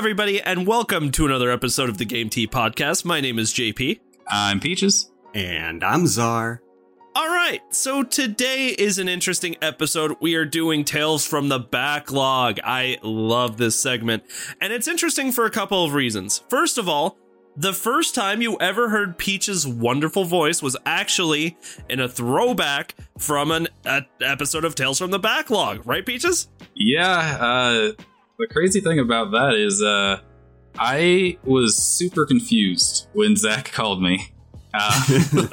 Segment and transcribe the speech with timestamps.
[0.00, 3.04] Everybody, and welcome to another episode of the Game Tea Podcast.
[3.04, 4.00] My name is JP.
[4.26, 5.12] I'm Peaches.
[5.34, 6.62] And I'm Zar.
[7.14, 10.16] All right, so today is an interesting episode.
[10.22, 12.60] We are doing Tales from the Backlog.
[12.64, 14.22] I love this segment,
[14.58, 16.44] and it's interesting for a couple of reasons.
[16.48, 17.18] First of all,
[17.54, 21.58] the first time you ever heard Peach's wonderful voice was actually
[21.90, 26.48] in a throwback from an a, episode of Tales from the Backlog, right, Peaches?
[26.74, 27.92] Yeah, uh,
[28.40, 30.20] the crazy thing about that is uh,
[30.78, 34.32] I was super confused when Zach called me.
[34.72, 35.02] Uh,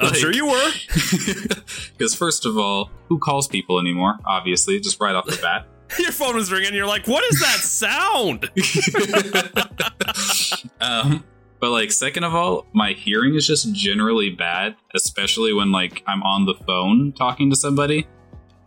[0.00, 0.70] I'm sure you were.
[1.98, 4.18] Because, first of all, who calls people anymore?
[4.24, 5.66] Obviously, just right off the bat.
[5.98, 6.72] Your phone was ringing.
[6.72, 8.48] You're like, what is that sound?
[10.80, 11.24] um,
[11.58, 16.22] but like, second of all, my hearing is just generally bad, especially when like I'm
[16.22, 18.06] on the phone talking to somebody.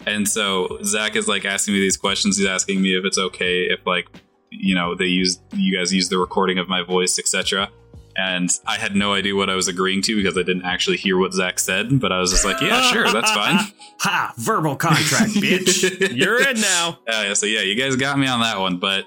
[0.06, 2.38] And so Zach is like asking me these questions.
[2.38, 4.08] He's asking me if it's okay if like
[4.50, 7.70] you know they use you guys use the recording of my voice, etc.
[8.18, 11.18] And I had no idea what I was agreeing to because I didn't actually hear
[11.18, 12.00] what Zach said.
[12.00, 13.58] But I was just like, yeah, sure, that's fine.
[14.00, 14.34] Ha!
[14.38, 16.12] Verbal contract, bitch.
[16.16, 16.98] You're in now.
[17.08, 18.78] Uh, yeah, so yeah, you guys got me on that one.
[18.78, 19.06] But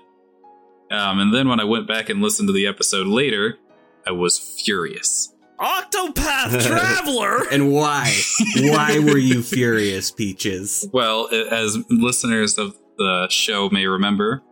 [0.91, 3.59] um, and then when I went back and listened to the episode later,
[4.07, 5.34] I was furious.
[5.59, 7.49] Octopath Traveler.
[7.53, 8.13] and why?
[8.57, 10.89] Why were you furious, Peaches?
[10.93, 14.43] Well, as listeners of the show may remember,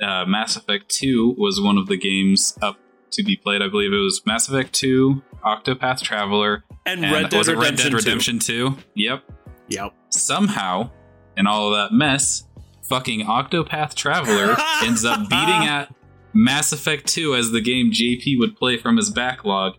[0.00, 2.76] uh, Mass Effect 2 was one of the games up
[3.12, 3.62] to be played.
[3.62, 7.56] I believe it was Mass Effect 2, Octopath Traveler, and, and Red Dead was it
[7.56, 7.96] Red Redemption Dead 2.
[7.96, 8.76] Redemption 2?
[8.94, 9.24] Yep.
[9.68, 9.94] Yep.
[10.10, 10.90] Somehow,
[11.36, 12.44] in all of that mess,
[12.88, 15.94] fucking Octopath Traveler ends up beating at
[16.34, 19.74] Mass Effect 2 as the game JP would play from his backlog.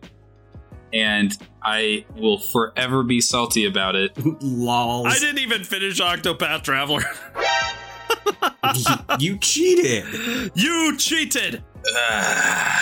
[0.94, 4.12] And I will forever be salty about it.
[4.42, 5.08] Lols.
[5.08, 7.02] I didn't even finish Octopath Traveler.
[9.18, 10.52] you cheated.
[10.54, 11.62] you cheated.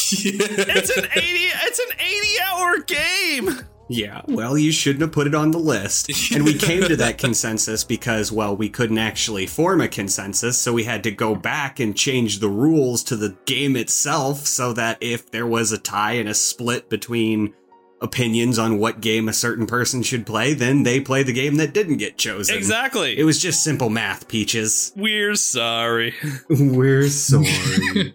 [0.00, 3.66] It's an 80 it's an 80 hour game.
[3.88, 6.10] Yeah, well, you shouldn't have put it on the list.
[6.34, 10.72] And we came to that consensus because, well, we couldn't actually form a consensus, so
[10.74, 14.98] we had to go back and change the rules to the game itself so that
[15.00, 17.54] if there was a tie and a split between
[18.00, 21.72] opinions on what game a certain person should play, then they play the game that
[21.72, 22.56] didn't get chosen.
[22.56, 23.18] Exactly.
[23.18, 24.92] It was just simple math, Peaches.
[24.96, 26.14] We're sorry.
[26.50, 28.14] We're sorry.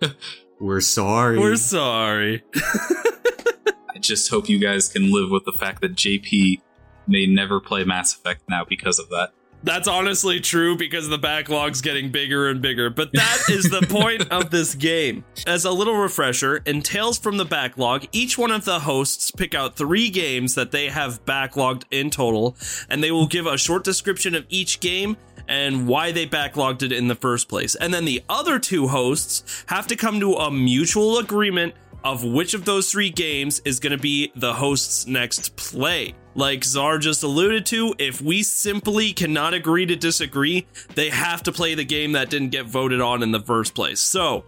[0.60, 1.40] We're sorry.
[1.40, 2.44] We're sorry.
[4.04, 6.62] Just hope you guys can live with the fact that JP
[7.08, 9.32] may never play Mass Effect now because of that.
[9.64, 14.30] That's honestly true because the backlog's getting bigger and bigger, but that is the point
[14.30, 15.24] of this game.
[15.48, 19.56] As a little refresher, in Tales from the Backlog, each one of the hosts pick
[19.56, 22.58] out three games that they have backlogged in total,
[22.90, 25.16] and they will give a short description of each game
[25.48, 27.76] and why they backlogged it in the first place.
[27.76, 32.54] And then the other two hosts have to come to a mutual agreement of which
[32.54, 36.14] of those three games is going to be the host's next play.
[36.36, 40.66] Like Zar just alluded to, if we simply cannot agree to disagree,
[40.96, 44.00] they have to play the game that didn't get voted on in the first place.
[44.00, 44.44] So,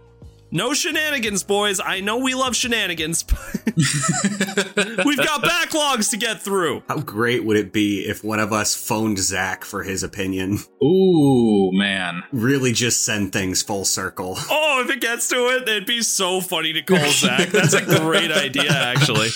[0.50, 1.80] no shenanigans, boys.
[1.80, 3.36] I know we love shenanigans, but
[5.04, 6.82] we've got backlogs to get through.
[6.88, 10.58] How great would it be if one of us phoned Zach for his opinion?
[10.82, 12.22] Ooh, man.
[12.32, 14.36] Really just send things full circle.
[14.50, 17.48] Oh, if it gets to it, it'd be so funny to call Zach.
[17.48, 19.28] That's a great idea, actually.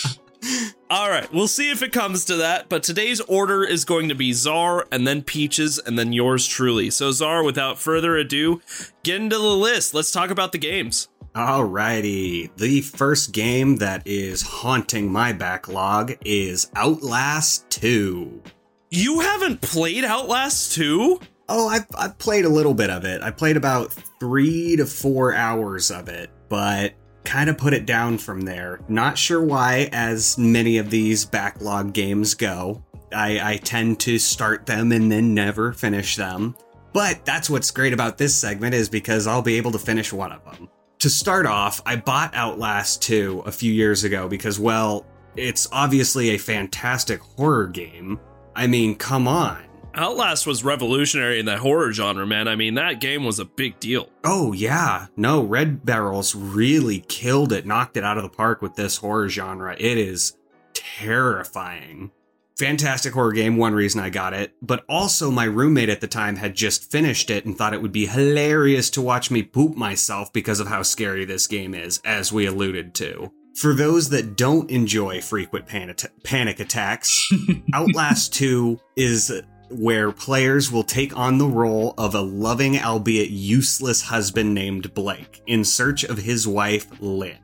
[0.89, 2.67] All right, we'll see if it comes to that.
[2.67, 6.89] But today's order is going to be Zar, and then Peaches, and then yours truly.
[6.89, 8.61] So, Zar, without further ado,
[9.03, 9.93] get into the list.
[9.93, 11.07] Let's talk about the games.
[11.35, 12.49] Alrighty.
[12.57, 18.43] The first game that is haunting my backlog is Outlast 2.
[18.89, 21.21] You haven't played Outlast 2?
[21.47, 23.21] Oh, I've, I've played a little bit of it.
[23.21, 26.93] I played about three to four hours of it, but
[27.23, 28.79] kind of put it down from there.
[28.87, 32.83] Not sure why, as many of these backlog games go.
[33.13, 36.55] I, I tend to start them and then never finish them.
[36.93, 40.31] But that's what's great about this segment is because I'll be able to finish one
[40.31, 40.69] of them.
[40.99, 46.29] to start off, I bought Outlast 2 a few years ago because, well, it's obviously
[46.31, 48.19] a fantastic horror game.
[48.55, 49.63] I mean, come on.
[49.93, 52.47] Outlast was revolutionary in the horror genre, man.
[52.47, 54.09] I mean, that game was a big deal.
[54.23, 55.07] Oh, yeah.
[55.17, 59.27] No, Red Barrels really killed it, knocked it out of the park with this horror
[59.27, 59.75] genre.
[59.77, 60.37] It is
[60.73, 62.11] terrifying.
[62.57, 66.35] Fantastic horror game, one reason I got it, but also my roommate at the time
[66.35, 70.31] had just finished it and thought it would be hilarious to watch me poop myself
[70.31, 73.31] because of how scary this game is, as we alluded to.
[73.55, 77.29] For those that don't enjoy frequent panic attacks,
[77.73, 79.41] Outlast 2 is
[79.71, 85.41] where players will take on the role of a loving, albeit useless husband named Blake
[85.47, 87.37] in search of his wife, Lynn.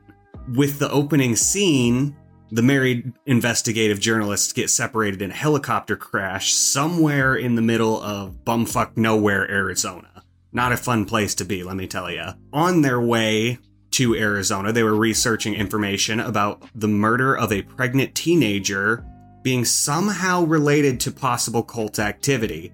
[0.54, 2.16] With the opening scene,
[2.50, 8.44] the married investigative journalists get separated in a helicopter crash somewhere in the middle of
[8.44, 10.24] bumfuck nowhere, Arizona.
[10.52, 12.24] Not a fun place to be, let me tell you.
[12.52, 13.58] On their way
[13.92, 19.04] to Arizona, they were researching information about the murder of a pregnant teenager
[19.48, 22.70] being somehow related to possible cult activity.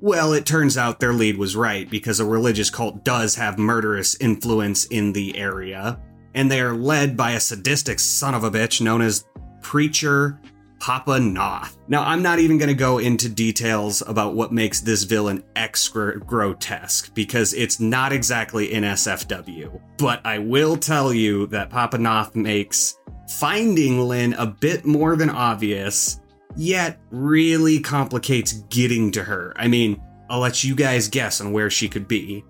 [0.00, 4.14] Well, it turns out their lead was right because a religious cult does have murderous
[4.20, 5.98] influence in the area,
[6.32, 9.24] and they are led by a sadistic son of a bitch known as
[9.60, 10.40] Preacher
[10.78, 11.76] Papa Knoth.
[11.88, 16.20] Now, I'm not even going to go into details about what makes this villain extra
[16.20, 19.80] grotesque because it's not exactly in SFW.
[19.98, 22.98] But I will tell you that Papa Knoth makes
[23.28, 26.20] finding Lynn a bit more than obvious,
[26.56, 29.52] yet really complicates getting to her.
[29.56, 30.00] I mean,
[30.30, 32.44] I'll let you guys guess on where she could be.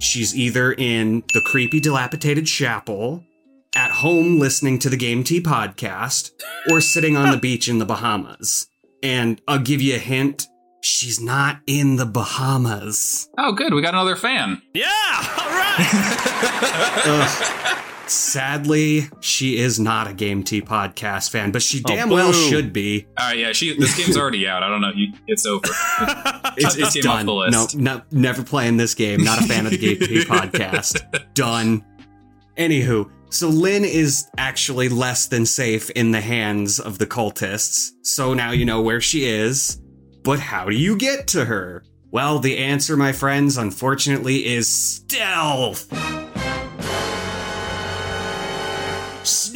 [0.00, 3.24] She's either in the creepy, dilapidated chapel,
[3.74, 6.30] at home listening to the Game Tea podcast,
[6.70, 8.68] or sitting on the beach in the Bahamas.
[9.02, 10.48] And I'll give you a hint
[10.80, 13.28] she's not in the Bahamas.
[13.38, 13.74] Oh, good.
[13.74, 14.62] We got another fan.
[14.74, 14.86] Yeah.
[15.38, 15.84] All right.
[18.10, 22.32] Sadly, she is not a Game Tea podcast fan, but she oh, damn oh, well
[22.32, 23.06] should be.
[23.18, 23.76] All right, yeah, she.
[23.78, 24.62] This game's already out.
[24.62, 24.92] I don't know.
[24.94, 25.62] You, it's over.
[26.56, 27.26] it's, it's done.
[27.26, 29.22] No, no, never playing this game.
[29.22, 31.34] Not a fan of the Game Tea podcast.
[31.34, 31.84] Done.
[32.56, 37.90] Anywho, so Lynn is actually less than safe in the hands of the cultists.
[38.02, 39.80] So now you know where she is.
[40.24, 41.84] But how do you get to her?
[42.10, 45.86] Well, the answer, my friends, unfortunately, is stealth.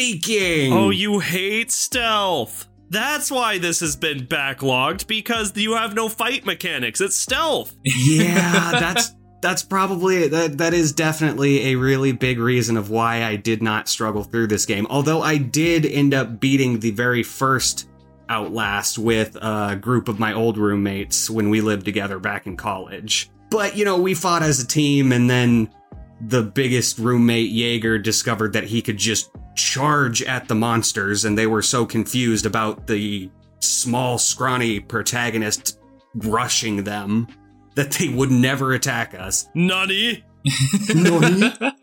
[0.02, 0.72] Sneaking.
[0.72, 2.66] Oh, you hate stealth.
[2.90, 7.00] That's why this has been backlogged because you have no fight mechanics.
[7.00, 7.76] It's stealth.
[7.84, 13.36] Yeah, that's that's probably that that is definitely a really big reason of why I
[13.36, 14.88] did not struggle through this game.
[14.90, 17.88] Although I did end up beating the very first
[18.28, 23.30] Outlast with a group of my old roommates when we lived together back in college.
[23.50, 25.72] But you know, we fought as a team and then
[26.20, 31.46] the biggest roommate Jaeger discovered that he could just charge at the monsters and they
[31.46, 35.78] were so confused about the small scrawny protagonist
[36.14, 37.26] rushing them
[37.74, 39.48] that they would never attack us.
[39.54, 40.24] Nani?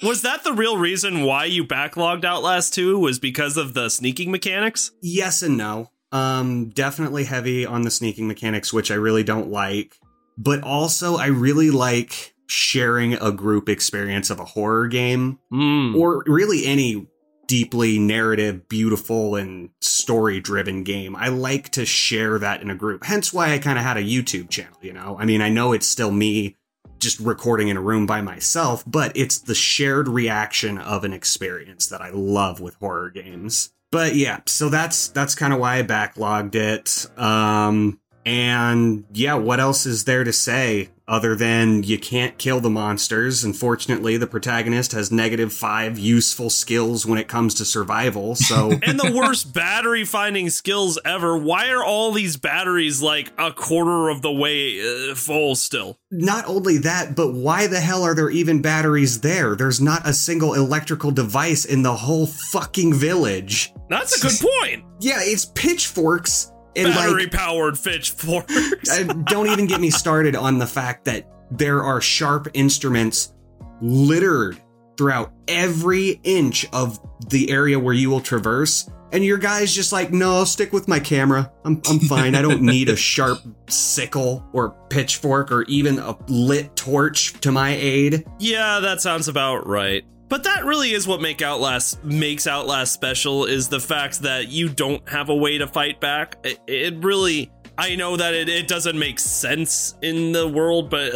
[0.04, 4.32] was that the real reason why you backlogged Outlast 2 was because of the sneaking
[4.32, 4.92] mechanics?
[5.02, 5.92] Yes and no.
[6.12, 9.98] Um definitely heavy on the sneaking mechanics which I really don't like,
[10.38, 15.96] but also I really like sharing a group experience of a horror game mm.
[15.96, 17.08] or really any
[17.50, 21.16] deeply narrative, beautiful, and story driven game.
[21.16, 23.04] I like to share that in a group.
[23.04, 25.18] Hence why I kind of had a YouTube channel, you know?
[25.20, 26.58] I mean, I know it's still me
[27.00, 31.88] just recording in a room by myself, but it's the shared reaction of an experience
[31.88, 33.74] that I love with horror games.
[33.92, 37.08] But yeah, so that's that's kind of why I backlogged it.
[37.20, 40.90] Um and yeah, what else is there to say?
[41.10, 43.44] other than you can't kill the monsters.
[43.44, 48.36] Unfortunately, the protagonist has negative five useful skills when it comes to survival.
[48.36, 51.36] So, and the worst battery finding skills ever.
[51.36, 55.98] Why are all these batteries like a quarter of the way uh, full still?
[56.12, 59.56] Not only that, but why the hell are there even batteries there?
[59.56, 63.74] There's not a single electrical device in the whole fucking village.
[63.90, 64.86] That's a good point.
[65.00, 69.04] yeah, it's pitchforks and battery like, powered pitchforks.
[69.26, 73.34] don't even get me started on the fact that there are sharp instruments
[73.82, 74.60] littered
[74.98, 77.00] throughout every inch of
[77.30, 78.90] the area where you will traverse.
[79.12, 81.52] And your guy's just like, no, I'll stick with my camera.
[81.66, 82.36] I'm, I'm fine.
[82.36, 87.72] I don't need a sharp sickle or pitchfork or even a lit torch to my
[87.72, 88.24] aid.
[88.38, 90.06] Yeah, that sounds about right.
[90.30, 94.70] But that really is what make Outlast makes Outlast special is the fact that you
[94.70, 96.38] don't have a way to fight back.
[96.44, 101.14] It, it really I know that it, it doesn't make sense in the world, but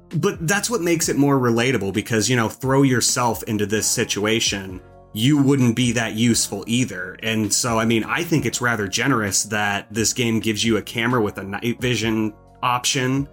[0.16, 4.80] but that's what makes it more relatable because, you know, throw yourself into this situation,
[5.12, 7.16] you wouldn't be that useful either.
[7.24, 10.82] And so, I mean, I think it's rather generous that this game gives you a
[10.82, 13.28] camera with a night vision option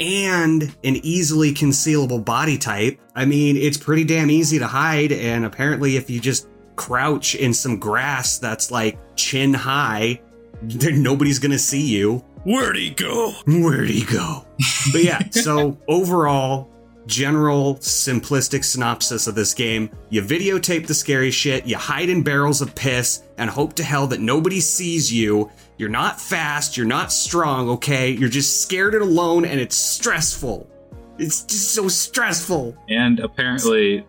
[0.00, 3.00] and an easily concealable body type.
[3.14, 7.52] I mean, it's pretty damn easy to hide, and apparently, if you just crouch in
[7.52, 10.20] some grass that's like chin high,
[10.62, 12.24] then nobody's gonna see you.
[12.44, 13.32] Where'd he go?
[13.46, 14.44] Where'd he go?
[14.92, 16.72] But yeah, so overall,
[17.06, 22.60] general simplistic synopsis of this game you videotape the scary shit, you hide in barrels
[22.60, 25.50] of piss, and hope to hell that nobody sees you.
[25.78, 28.10] You're not fast, you're not strong, okay?
[28.10, 30.68] You're just scared and alone, and it's stressful.
[31.18, 32.76] It's just so stressful.
[32.88, 34.06] And apparently,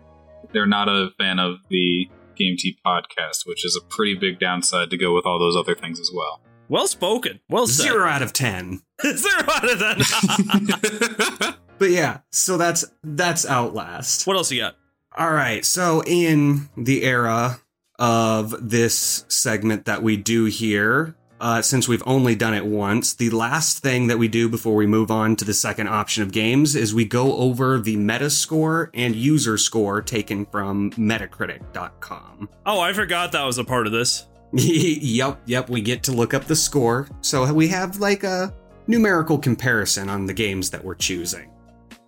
[0.51, 4.89] they're not a fan of the Game Tea podcast, which is a pretty big downside
[4.91, 6.41] to go with all those other things as well.
[6.69, 7.39] Well spoken.
[7.49, 7.83] Well said.
[7.83, 8.81] Zero out of ten.
[9.03, 11.53] Zero out of ten.
[11.79, 14.25] But yeah, so that's that's Outlast.
[14.27, 14.75] what else you got?
[15.17, 15.65] All right.
[15.65, 17.59] So, in the era
[17.99, 23.29] of this segment that we do here, uh, since we've only done it once, the
[23.29, 26.73] last thing that we do before we move on to the second option of games
[26.73, 32.47] is we go over the Metascore and user score taken from Metacritic.com.
[32.65, 34.25] Oh, I forgot that was a part of this.
[34.53, 35.69] yep, yep.
[35.69, 37.09] We get to look up the score.
[37.19, 38.53] So, we have like a
[38.87, 41.51] numerical comparison on the games that we're choosing.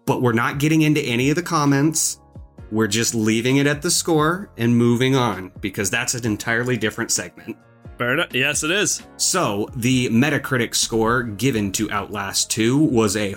[0.06, 2.22] But we're not getting into any of the comments.
[2.72, 7.12] We're just leaving it at the score and moving on because that's an entirely different
[7.12, 7.58] segment.
[7.98, 8.34] Fair enough.
[8.34, 9.04] Yes, it is.
[9.18, 13.36] So, the Metacritic score given to Outlast 2 was a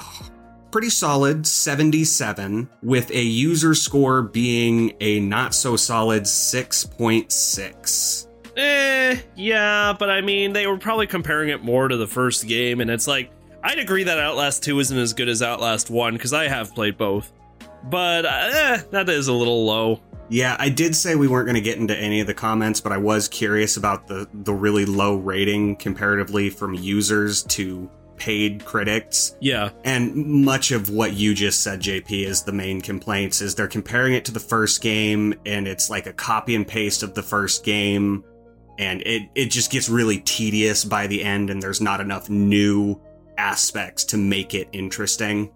[0.70, 8.26] pretty solid 77, with a user score being a not so solid 6.6.
[8.56, 12.80] Eh, yeah, but I mean, they were probably comparing it more to the first game,
[12.80, 13.30] and it's like,
[13.62, 16.98] I'd agree that Outlast 2 isn't as good as Outlast 1, because I have played
[16.98, 17.32] both.
[17.84, 20.00] But, eh, that is a little low.
[20.30, 22.92] Yeah, I did say we weren't going to get into any of the comments, but
[22.92, 29.36] I was curious about the, the really low rating comparatively from users to paid critics.
[29.40, 29.70] Yeah.
[29.84, 34.14] And much of what you just said, JP, is the main complaints is they're comparing
[34.14, 37.64] it to the first game and it's like a copy and paste of the first
[37.64, 38.24] game.
[38.78, 43.00] And it, it just gets really tedious by the end and there's not enough new
[43.38, 45.52] aspects to make it interesting.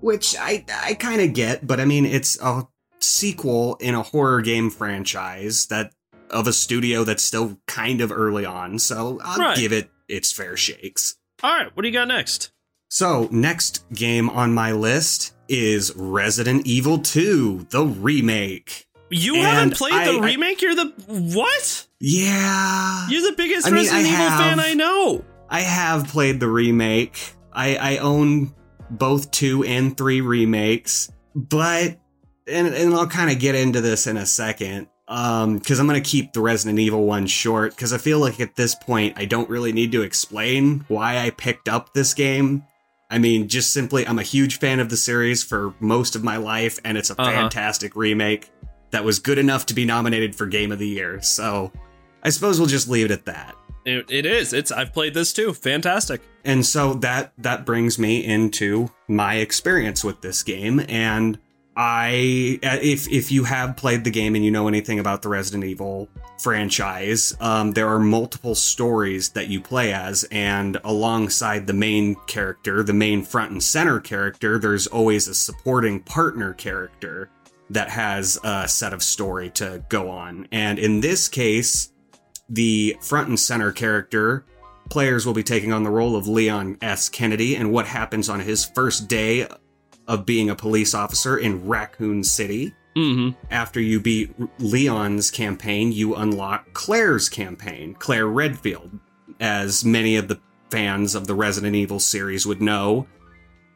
[0.00, 2.66] Which I, I kind of get, but I mean, it's a
[3.00, 5.92] sequel in a horror game franchise that
[6.30, 9.56] of a studio that's still kind of early on, so I'll Right.
[9.56, 11.16] give it its fair shakes.
[11.42, 12.50] All right, what do you got next?
[12.88, 18.86] So, next game on my list is Resident Evil 2, the remake.
[19.10, 20.62] You And haven't played the I- I- remake?
[20.62, 20.92] You're the.
[21.06, 21.86] What?
[22.00, 23.06] Yeah.
[23.08, 25.24] You're the biggest I mean, Resident I Evil have- fan I know.
[25.48, 27.16] I have played the remake.
[27.52, 28.52] I, I own
[28.90, 31.98] both two and three remakes, but
[32.48, 34.88] and and I'll kind of get into this in a second.
[35.08, 38.56] Um, because I'm gonna keep the Resident Evil one short because I feel like at
[38.56, 42.64] this point I don't really need to explain why I picked up this game.
[43.08, 46.38] I mean, just simply I'm a huge fan of the series for most of my
[46.38, 47.30] life, and it's a Uh-huh.
[47.30, 48.50] fantastic remake
[48.90, 51.22] that was good enough to be nominated for Game of the Year.
[51.22, 51.70] So
[52.24, 53.54] I suppose we'll just leave it at that.
[53.84, 54.52] It, it is.
[54.52, 54.72] It's.
[54.72, 55.52] I've played this too.
[55.52, 56.20] Fantastic.
[56.44, 61.38] And so that that brings me into my experience with this game and
[61.76, 65.64] I if if you have played the game and you know anything about the Resident
[65.64, 72.14] Evil franchise, um, there are multiple stories that you play as, and alongside the main
[72.26, 77.28] character, the main front and center character, there's always a supporting partner character
[77.68, 80.48] that has a set of story to go on.
[80.52, 81.92] And in this case,
[82.48, 84.46] the front and center character
[84.88, 87.08] players will be taking on the role of Leon S.
[87.08, 89.46] Kennedy and what happens on his first day
[90.08, 92.74] of being a police officer in Raccoon City.
[92.96, 93.38] Mm-hmm.
[93.50, 98.98] After you beat Leon's campaign, you unlock Claire's campaign, Claire Redfield.
[99.38, 103.06] As many of the fans of the Resident Evil series would know,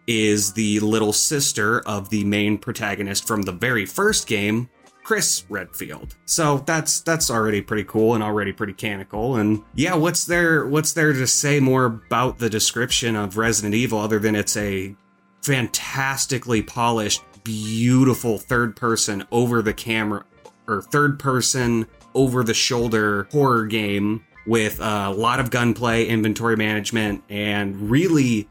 [0.06, 4.68] is the little sister of the main protagonist from the very first game,
[5.04, 6.16] Chris Redfield.
[6.24, 9.36] So that's that's already pretty cool and already pretty canonical.
[9.36, 13.98] And yeah, what's there what's there to say more about the description of Resident Evil
[14.00, 14.96] other than it's a
[15.42, 20.24] fantastically polished, beautiful third person over the camera
[20.66, 27.22] or third person over the shoulder horror game with a lot of gunplay, inventory management,
[27.28, 28.48] and really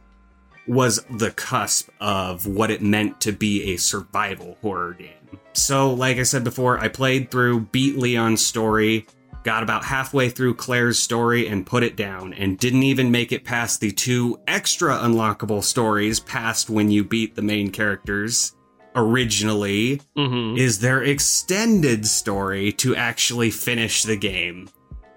[0.67, 5.09] was the cusp of what it meant to be a survival horror game.
[5.53, 9.07] So, like I said before, I played through, beat Leon's story,
[9.49, 13.43] got about halfway through Claire's story and put it down, and didn't even make it
[13.43, 18.55] past the two extra unlockable stories past when you beat the main characters
[18.95, 20.55] originally, Mm-hmm.
[20.57, 24.69] is their extended story to actually finish the game.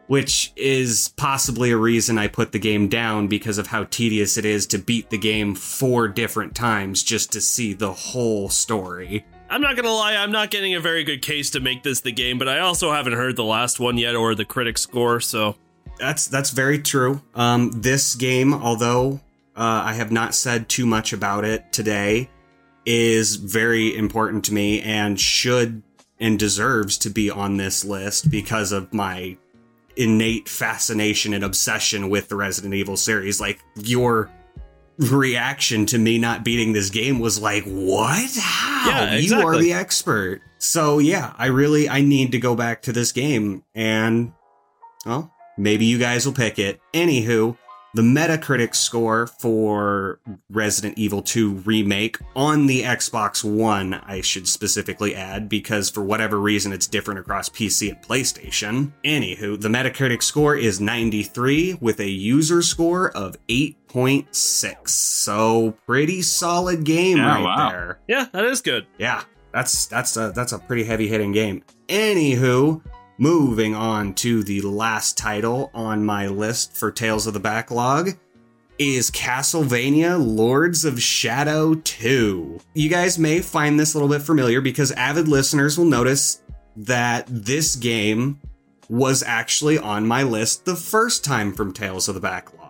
[0.06, 4.46] Which is possibly a reason I put the game down because of how tedious it
[4.46, 9.26] is to beat the game four different times just to see the whole story.
[9.52, 12.10] I'm not gonna lie, I'm not getting a very good case to make this the
[12.10, 15.56] game, but I also haven't heard the last one yet or the critic score, so
[15.98, 17.20] That's that's very true.
[17.34, 19.20] Um, this game, although
[19.54, 22.30] uh, I have not said too much about it today,
[22.86, 25.82] is very important to me and should
[26.18, 29.36] and deserves to be on this list because of my
[29.96, 33.38] innate fascination and obsession with the Resident Evil series.
[33.38, 34.30] Like your
[34.98, 38.30] reaction to me not beating this game was like, "What?
[38.38, 38.88] How?
[38.88, 42.92] Yeah, You are the expert." So yeah, I really I need to go back to
[42.92, 44.32] this game and
[45.04, 46.80] well, maybe you guys will pick it.
[46.94, 47.56] Anywho,
[47.94, 50.18] the Metacritic score for
[50.48, 56.40] Resident Evil 2 Remake on the Xbox One, I should specifically add, because for whatever
[56.40, 58.92] reason it's different across PC and PlayStation.
[59.04, 63.36] Anywho, the Metacritic score is 93 with a user score of
[63.92, 64.88] 8.6.
[64.88, 67.70] So pretty solid game Yeah, right wow.
[67.70, 67.98] there.
[68.08, 68.86] yeah, that is good.
[68.98, 69.22] Yeah,
[69.52, 71.62] that's that's a that's a pretty heavy hitting game.
[71.88, 72.82] Anywho,
[73.18, 78.10] moving on to the last title on my list for Tales of the Backlog
[78.78, 82.58] is Castlevania Lords of Shadow 2.
[82.74, 86.42] You guys may find this a little bit familiar because avid listeners will notice
[86.74, 88.40] that this game
[88.88, 92.61] was actually on my list the first time from Tales of the Backlog.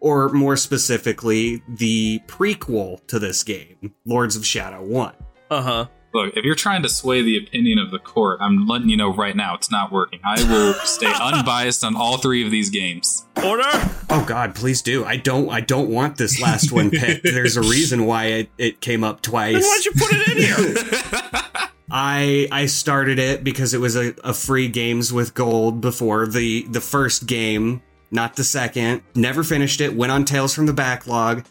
[0.00, 5.14] Or more specifically, the prequel to this game, Lords of Shadow 1.
[5.50, 5.86] Uh huh.
[6.12, 9.14] Look, if you're trying to sway the opinion of the court, I'm letting you know
[9.14, 10.18] right now it's not working.
[10.24, 13.26] I will stay unbiased on all three of these games.
[13.44, 13.62] Order.
[14.08, 15.04] Oh God, please do.
[15.04, 15.48] I don't.
[15.50, 17.22] I don't want this last one picked.
[17.24, 19.64] There's a reason why it, it came up Then twice.
[19.64, 21.70] why'd you put it in here?
[21.92, 26.64] I I started it because it was a, a free games with gold before the
[26.68, 29.02] the first game, not the second.
[29.14, 29.94] Never finished it.
[29.94, 31.44] Went on Tales from the Backlog,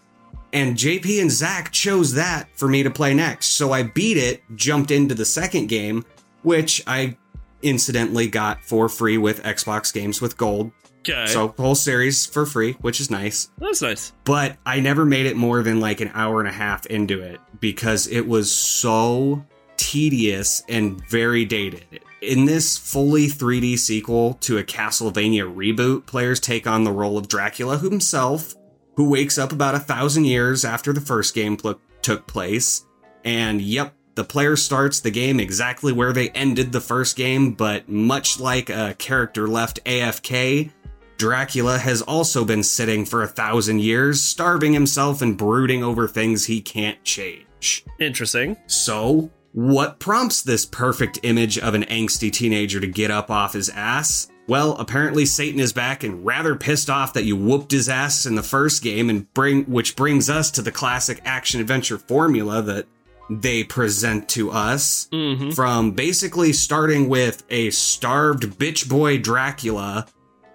[0.52, 3.48] and JP and Zach chose that for me to play next.
[3.48, 6.06] So I beat it, jumped into the second game,
[6.44, 7.18] which I
[7.62, 10.72] incidentally got for free with Xbox Games with Gold.
[11.08, 11.28] Okay.
[11.28, 13.50] So whole series for free, which is nice.
[13.58, 14.12] that's nice.
[14.26, 17.40] but I never made it more than like an hour and a half into it
[17.60, 19.46] because it was so
[19.78, 22.02] tedious and very dated.
[22.22, 27.30] In this fully 3D sequel to a Castlevania reboot, players take on the role of
[27.30, 28.56] Dracula himself,
[28.98, 32.86] who wakes up about a thousand years after the first game pl- took place.
[33.24, 37.88] And yep, the player starts the game exactly where they ended the first game, but
[37.88, 40.72] much like a character left AFK,
[41.16, 46.46] Dracula has also been sitting for a thousand years, starving himself and brooding over things
[46.46, 47.86] he can't change.
[47.98, 48.58] Interesting.
[48.68, 53.70] So, what prompts this perfect image of an angsty teenager to get up off his
[53.70, 54.30] ass?
[54.48, 58.36] Well, apparently Satan is back and rather pissed off that you whooped his ass in
[58.36, 62.88] the first game and bring which brings us to the classic action adventure formula that
[63.30, 65.52] they present to us Mm-hmm.
[65.52, 70.08] from basically starting with a starved bitch boy Dracula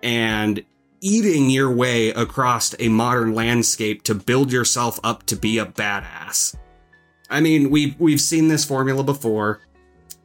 [0.03, 0.65] and
[1.01, 6.57] eating your way across a modern landscape to build yourself up to be a badass.
[7.35, 9.61] I mean, we've we've seen this formula before.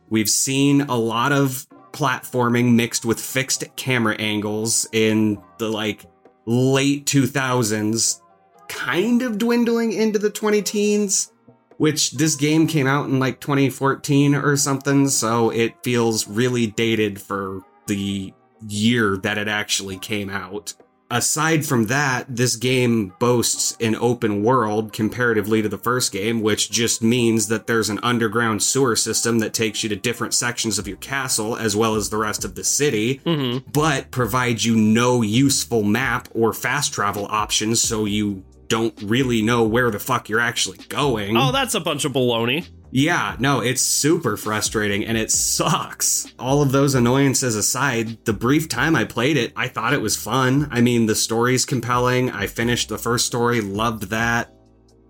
[0.09, 6.05] We've seen a lot of platforming mixed with fixed camera angles in the like
[6.45, 8.21] late 2000s,
[8.67, 11.31] kind of dwindling into the 20 teens
[11.79, 17.21] which this game came out in like 2014 or something, so it feels really dated
[17.21, 18.33] for the
[18.67, 20.73] year that it actually came out.
[21.11, 26.69] Aside from that, this game boasts an open world comparatively to the first game, which
[26.69, 30.87] just means that there's an underground sewer system that takes you to different sections of
[30.87, 33.69] your castle as well as the rest of the city Mm-hmm.
[33.71, 39.63] but provides you no useful map or fast travel options, so you don't really know
[39.63, 41.35] where the fuck you're actually going.
[41.35, 42.67] Oh, that's a bunch of baloney.
[42.91, 46.33] Yeah, no, it's super frustrating and it sucks.
[46.39, 50.15] All of those annoyances aside, the brief time I played it, I thought it was
[50.15, 50.67] fun.
[50.71, 52.31] I mean, the story's compelling.
[52.31, 54.53] I finished the first story, loved that.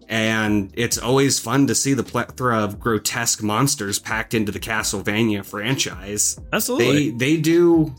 [0.10, 5.46] And it's always fun to see the plethora of grotesque monsters packed into the Castlevania
[5.46, 7.12] franchise Absolutely.
[7.12, 7.94] they they do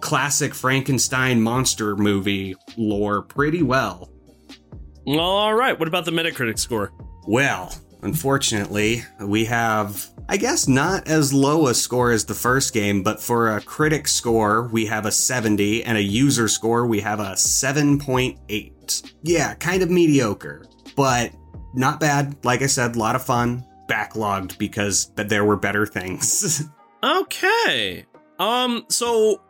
[0.00, 4.10] classic Frankenstein monster movie lore pretty well.
[5.06, 5.78] Well, all right.
[5.78, 6.92] What about the Metacritic score?
[7.28, 13.02] Well, unfortunately, we have, I guess, not as low a score as the first game,
[13.02, 17.20] but for a critic score, we have a 70, and a user score, we have
[17.20, 19.12] a 7.8.
[19.22, 21.32] Yeah, kind of mediocre, but
[21.74, 22.44] not bad.
[22.44, 23.64] Like I said, a lot of fun.
[23.88, 26.64] Backlogged because there were better things.
[27.02, 28.06] okay.
[28.38, 29.40] Um, so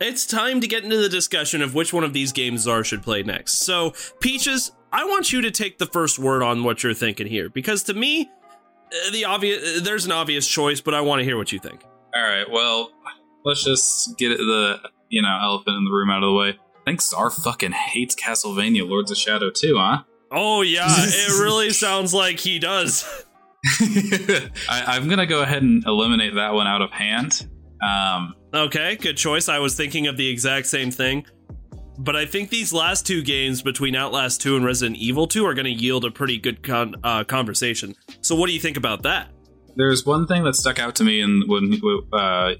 [0.00, 3.02] it's time to get into the discussion of which one of these games Zar should
[3.02, 3.64] play next.
[3.64, 7.48] So, Peaches, I want you to take the first word on what you're thinking here,
[7.48, 11.36] because to me, uh, the obvious there's an obvious choice, but I want to hear
[11.36, 11.84] what you think.
[12.14, 12.92] All right, well,
[13.44, 14.78] let's just get the
[15.08, 16.50] you know elephant in the room out of the way.
[16.50, 20.04] I think Zar fucking hates Castlevania Lords of Shadow too, huh?
[20.30, 23.04] Oh yeah, it really sounds like he does.
[24.68, 27.48] I, am gonna go ahead and eliminate that one out of hand.
[27.84, 29.48] Um, okay, good choice.
[29.48, 31.26] I was thinking of the exact same thing.
[31.96, 35.54] But I think these last two games between Outlast 2 and Resident Evil 2 are
[35.54, 37.94] going to yield a pretty good con- uh, conversation.
[38.20, 39.28] So, what do you think about that?
[39.76, 41.72] There's one thing that stuck out to me in when
[42.12, 42.54] uh,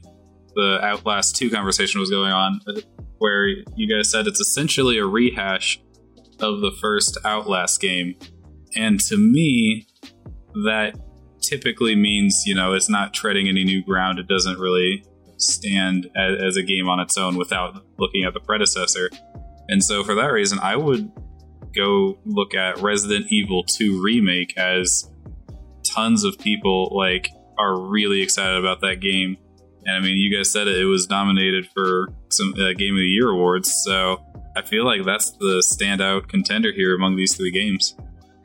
[0.54, 2.60] the Outlast 2 conversation was going on,
[3.18, 5.80] where you guys said it's essentially a rehash
[6.40, 8.16] of the first Outlast game.
[8.76, 9.86] And to me,
[10.64, 10.94] that
[11.40, 14.18] typically means, you know, it's not treading any new ground.
[14.18, 15.04] It doesn't really
[15.44, 19.10] stand as, as, a game on its own without looking at the predecessor.
[19.68, 21.10] And so, for that reason, I would
[21.74, 25.10] go look at Resident Evil 2 Remake as
[25.84, 29.36] tons of people like are really excited about that game.
[29.84, 33.00] And I mean, you guys said it, it was nominated for some uh, Game of
[33.00, 33.72] the Year awards.
[33.84, 34.24] So
[34.56, 37.96] I feel like that's the standout contender here among these three games.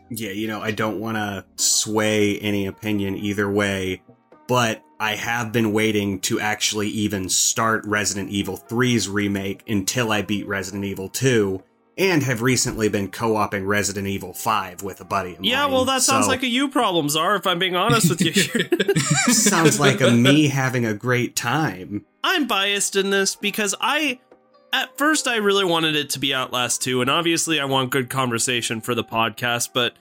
[0.09, 4.01] Yeah, you know, I don't want to sway any opinion either way,
[4.49, 10.23] but I have been waiting to actually even start Resident Evil 3's remake until I
[10.23, 11.63] beat Resident Evil 2
[11.99, 16.01] and have recently been co-oping Resident Evil 5 with a buddy of Yeah, well that
[16.01, 18.33] sounds so, like a you problem, Zar, if I'm being honest with you.
[19.31, 22.05] sounds like a me having a great time.
[22.23, 24.19] I'm biased in this because I
[24.73, 28.09] at first I really wanted it to be Outlast 2 and obviously I want good
[28.09, 29.93] conversation for the podcast, but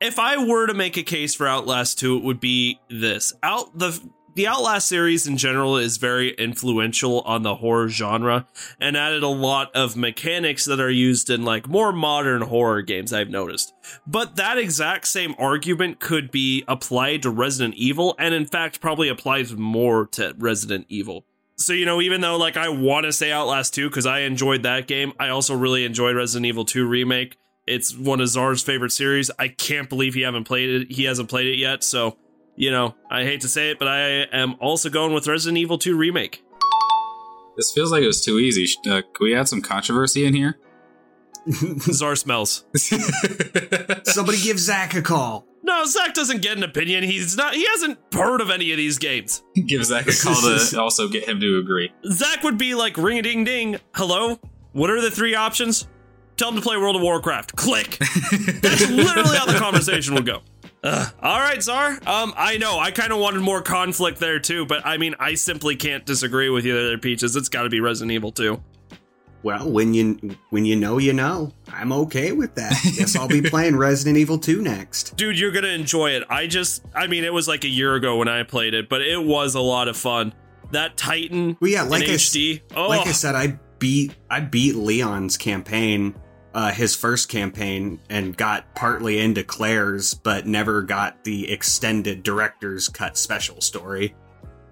[0.00, 3.32] if I were to make a case for Outlast 2, it would be this.
[3.42, 4.00] Out the
[4.34, 8.46] the Outlast series in general is very influential on the horror genre
[8.80, 13.12] and added a lot of mechanics that are used in like more modern horror games
[13.12, 13.72] I've noticed.
[14.06, 19.08] But that exact same argument could be applied to Resident Evil and in fact probably
[19.08, 21.24] applies more to Resident Evil.
[21.56, 24.62] So you know even though like I want to say Outlast 2 cuz I enjoyed
[24.62, 27.34] that game, I also really enjoyed Resident Evil 2 remake
[27.68, 29.30] it's one of Zar's favorite series.
[29.38, 30.92] I can't believe he haven't played it.
[30.92, 31.84] He hasn't played it yet.
[31.84, 32.16] So,
[32.56, 34.00] you know, I hate to say it, but I
[34.32, 36.42] am also going with Resident Evil 2 remake.
[37.56, 38.66] This feels like it was too easy.
[38.88, 40.58] Uh, can we add some controversy in here?
[41.80, 42.64] Zar smells.
[44.04, 45.46] Somebody give Zach a call.
[45.62, 47.04] No, Zach doesn't get an opinion.
[47.04, 47.54] He's not.
[47.54, 49.42] He hasn't heard of any of these games.
[49.66, 51.92] give Zach a call to also get him to agree.
[52.06, 53.76] Zach would be like, ring a ding ding.
[53.94, 54.38] Hello.
[54.72, 55.88] What are the three options?
[56.38, 57.56] Tell them to play World of Warcraft.
[57.56, 57.98] Click.
[57.98, 60.42] That's literally how the conversation will go.
[60.84, 61.98] Uh, all right, Zar.
[62.06, 65.34] Um, I know I kind of wanted more conflict there too, but I mean, I
[65.34, 67.34] simply can't disagree with you there, Peaches.
[67.34, 68.62] It's got to be Resident Evil 2.
[69.42, 71.52] Well, when you when you know, you know.
[71.72, 72.72] I'm okay with that.
[72.96, 75.16] Guess I'll be playing Resident Evil 2 next.
[75.16, 76.22] Dude, you're gonna enjoy it.
[76.30, 79.00] I just, I mean, it was like a year ago when I played it, but
[79.00, 80.34] it was a lot of fun.
[80.70, 82.60] That Titan, well, yeah, like I, HD.
[82.76, 82.88] Oh.
[82.88, 86.14] Like I said, I beat I beat Leon's campaign
[86.58, 92.88] uh, his first campaign and got partly into Claire's, but never got the extended director's
[92.88, 94.12] cut special story.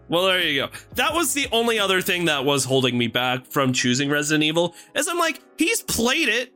[0.08, 0.70] Well, there you go.
[0.96, 4.74] That was the only other thing that was holding me back from choosing Resident Evil.
[4.96, 6.52] Is I'm like, he's played it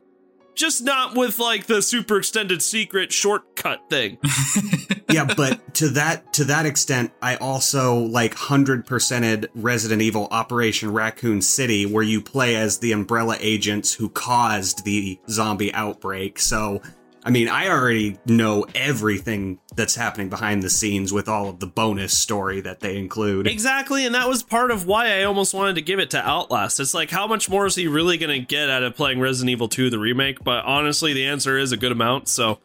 [0.55, 4.17] just not with like the super extended secret shortcut thing.
[5.11, 10.91] yeah, but to that to that extent, I also like hundred percented Resident Evil Operation
[10.91, 16.39] Raccoon City, where you play as the Umbrella agents who caused the zombie outbreak.
[16.39, 16.81] So
[17.23, 21.67] I mean, I already know everything that's happening behind the scenes with all of the
[21.67, 23.45] bonus story that they include.
[23.47, 26.79] Exactly, and that was part of why I almost wanted to give it to Outlast.
[26.79, 29.51] It's like, how much more is he really going to get out of playing Resident
[29.51, 30.43] Evil 2, the remake?
[30.43, 32.59] But honestly, the answer is a good amount, so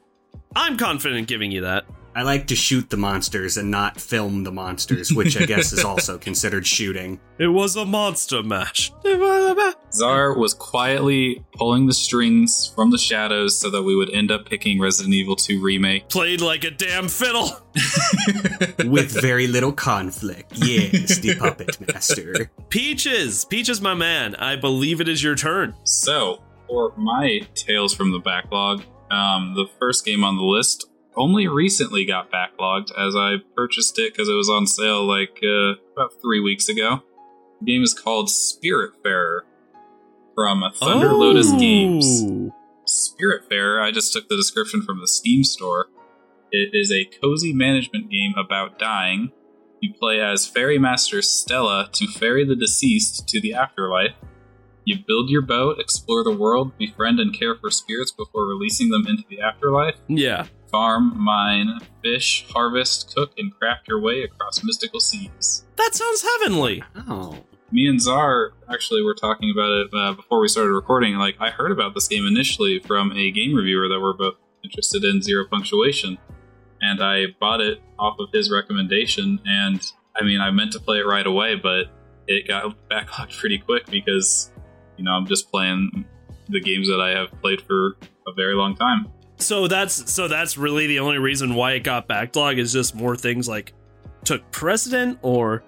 [0.55, 1.85] I'm confident giving you that.
[2.17, 5.85] I like to shoot the monsters and not film the monsters, which I guess is
[5.85, 7.21] also considered shooting.
[7.39, 8.91] It was a monster mash.
[9.93, 14.47] Zar was quietly pulling the strings from the shadows so that we would end up
[14.47, 16.09] picking Resident Evil 2 Remake.
[16.09, 17.51] Played like a damn fiddle.
[18.87, 20.53] With very little conflict.
[20.55, 22.51] Yes, the puppet master.
[22.71, 23.45] Peaches!
[23.45, 24.35] Peaches, my man.
[24.37, 25.75] I believe it is your turn.
[25.85, 31.49] So, for my Tales from the Backlog, um, the first game on the list only
[31.49, 36.13] recently got backlogged as I purchased it because it was on sale like uh, about
[36.21, 37.03] three weeks ago.
[37.61, 39.41] The game is called Spiritfarer
[40.35, 42.23] from Thunder Lotus Games.
[42.25, 42.55] Oh.
[42.87, 45.89] Spiritfarer, I just took the description from the Steam store.
[46.53, 49.33] It is a cozy management game about dying.
[49.81, 54.13] You play as Ferrymaster Stella to ferry the deceased to the afterlife.
[54.87, 59.05] You build your boat, explore the world, befriend and care for spirits before releasing them
[59.09, 59.97] into the afterlife.
[60.07, 60.47] Yeah.
[60.71, 65.65] Farm, mine, fish, harvest, cook, and craft your way across mystical seas.
[65.75, 66.85] That sounds heavenly.
[67.09, 67.37] Oh.
[67.73, 71.17] Me and Zar actually were talking about it uh, before we started recording.
[71.17, 75.03] Like, I heard about this game initially from a game reviewer that we're both interested
[75.03, 76.17] in, Zero Punctuation.
[76.81, 79.41] And I bought it off of his recommendation.
[79.45, 81.87] And I mean, I meant to play it right away, but
[82.29, 84.53] it got backlogged pretty quick because,
[84.97, 86.05] you know, I'm just playing
[86.49, 89.07] the games that I have played for a very long time.
[89.39, 93.17] So that's so that's really the only reason why it got backlog is just more
[93.17, 93.75] things like
[94.25, 95.63] took precedent or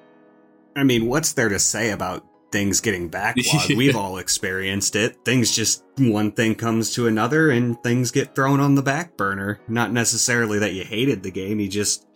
[0.77, 3.77] I mean, what's there to say about things getting backlogged?
[3.77, 5.25] We've all experienced it.
[5.25, 9.59] Things just, one thing comes to another and things get thrown on the back burner.
[9.67, 12.07] Not necessarily that you hated the game, you just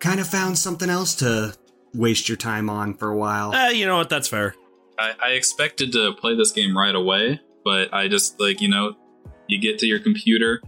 [0.00, 1.56] kind of found something else to
[1.94, 3.54] waste your time on for a while.
[3.54, 4.54] eh, you know what, that's fair.
[4.98, 8.94] I, I expected to play this game right away, but I just like you know,
[9.48, 10.62] you get to your computer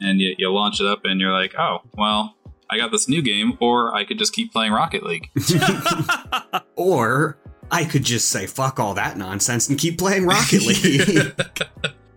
[0.00, 2.36] and you, you launch it up, and you're like, oh well,
[2.70, 5.30] I got this new game, or I could just keep playing Rocket League.
[6.76, 7.38] Or
[7.70, 11.40] I could just say fuck all that nonsense and keep playing Rocket League.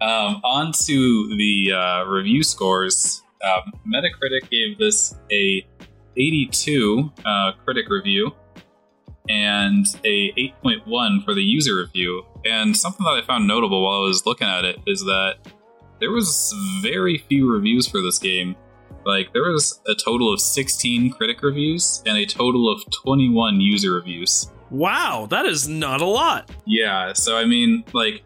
[0.01, 3.23] um, on to the uh, review scores.
[3.41, 5.65] Um, Metacritic gave this a
[6.17, 8.31] 82 uh, critic review
[9.27, 10.31] and a
[10.63, 12.25] 8.1 for the user review.
[12.45, 15.35] And something that I found notable while I was looking at it is that
[15.99, 18.55] there was very few reviews for this game.
[19.05, 23.93] Like there was a total of 16 critic reviews and a total of 21 user
[23.93, 24.51] reviews.
[24.69, 26.49] wow, that is not a lot.
[26.65, 28.23] Yeah, so I mean, like,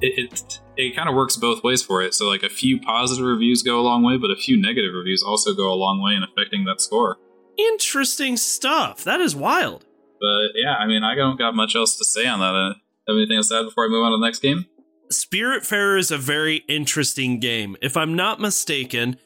[0.00, 2.14] it it, it kind of works both ways for it.
[2.14, 5.22] So like, a few positive reviews go a long way, but a few negative reviews
[5.22, 7.16] also go a long way in affecting that score.
[7.58, 9.02] Interesting stuff.
[9.04, 9.85] That is wild.
[10.20, 12.54] But yeah, I mean, I don't got much else to say on that.
[12.54, 12.74] Uh,
[13.08, 14.66] have anything else to add before I move on to the next game?
[15.12, 17.76] Spiritfarer is a very interesting game.
[17.80, 19.18] If I'm not mistaken,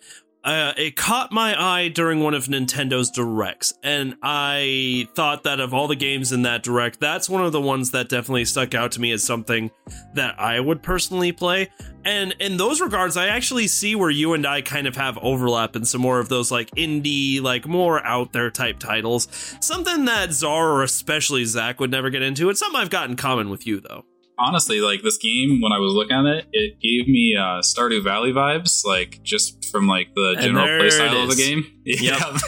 [0.45, 5.75] uh, it caught my eye during one of Nintendo's directs, and I thought that of
[5.75, 8.93] all the games in that direct, that's one of the ones that definitely stuck out
[8.93, 9.71] to me as something
[10.15, 11.71] that I would personally play.
[12.05, 15.77] And in those regards, I actually see where you and I kind of have overlap
[15.77, 19.29] in some more of those like indie, like more out there type titles.
[19.61, 22.49] Something that Zar or especially Zach would never get into.
[22.49, 24.07] It's something I've got in common with you, though.
[24.43, 28.03] Honestly, like this game, when I was looking at it, it gave me uh, Stardew
[28.03, 31.67] Valley vibes, like just from like the general there play it style of the game.
[31.85, 32.39] Yeah.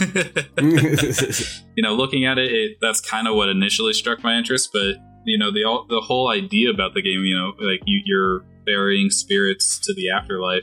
[1.77, 4.71] you know, looking at it, it that's kind of what initially struck my interest.
[4.73, 8.01] But you know, the all, the whole idea about the game, you know, like you,
[8.07, 10.63] you're burying spirits to the afterlife,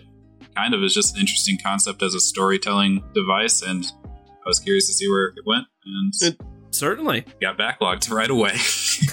[0.55, 4.87] kind of is just an interesting concept as a storytelling device, and I was curious
[4.87, 7.25] to see where it went, and It- Certainly.
[7.41, 8.55] got backlogged right away.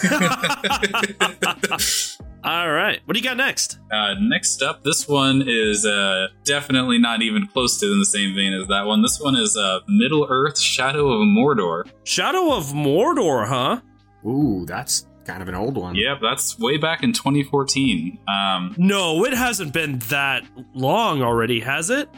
[2.44, 3.00] All right.
[3.04, 3.78] What do you got next?
[3.90, 8.34] Uh, next up, this one is uh, definitely not even close to in the same
[8.36, 9.02] vein as that one.
[9.02, 11.84] This one is uh, Middle Earth: Shadow of Mordor.
[12.04, 13.80] Shadow of Mordor, huh?
[14.28, 15.96] Ooh, that's kind of an old one.
[15.96, 18.18] Yep, that's way back in 2014.
[18.28, 22.08] Um, No, it hasn't been that long already, has it?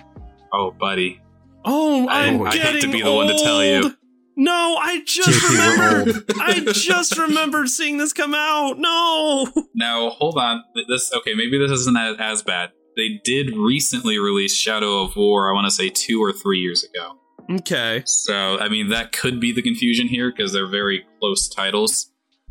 [0.52, 1.20] oh, buddy,
[1.64, 3.94] Oh, I- I'm I hate to be the one to tell you.
[4.38, 4.44] Old.
[4.44, 6.24] No, I just JP, we're remembered.
[6.40, 8.78] I just remembered seeing this come out.
[8.78, 9.48] No.
[9.74, 10.62] now hold on.
[10.88, 11.34] This okay?
[11.34, 12.70] Maybe this isn't as, as bad.
[12.96, 15.50] They did recently release Shadow of War.
[15.50, 17.18] I want to say two or three years ago.
[17.50, 18.02] Okay.
[18.06, 22.10] So I mean, that could be the confusion here because they're very close titles.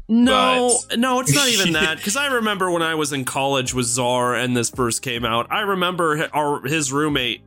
[0.10, 1.97] No, But- no, it's not even that.
[1.97, 5.47] Because I remember when I was in college with Zar and this first came out.
[5.52, 7.41] I remember our his roommate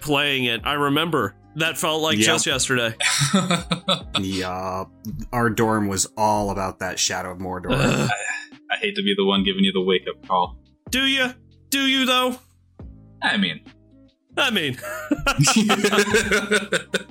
[0.00, 0.60] playing it.
[0.64, 2.24] I remember that felt like Yeah.
[2.24, 2.94] just yesterday.
[4.20, 4.84] Yeah,
[5.32, 7.72] our dorm was all about that Shadow of Mordor.
[7.72, 8.10] Ugh.
[8.70, 10.56] I hate to be the one giving you the wake up call.
[10.90, 11.28] do you?
[11.70, 12.36] Do you though?
[13.22, 13.60] I mean,
[14.38, 14.78] I mean,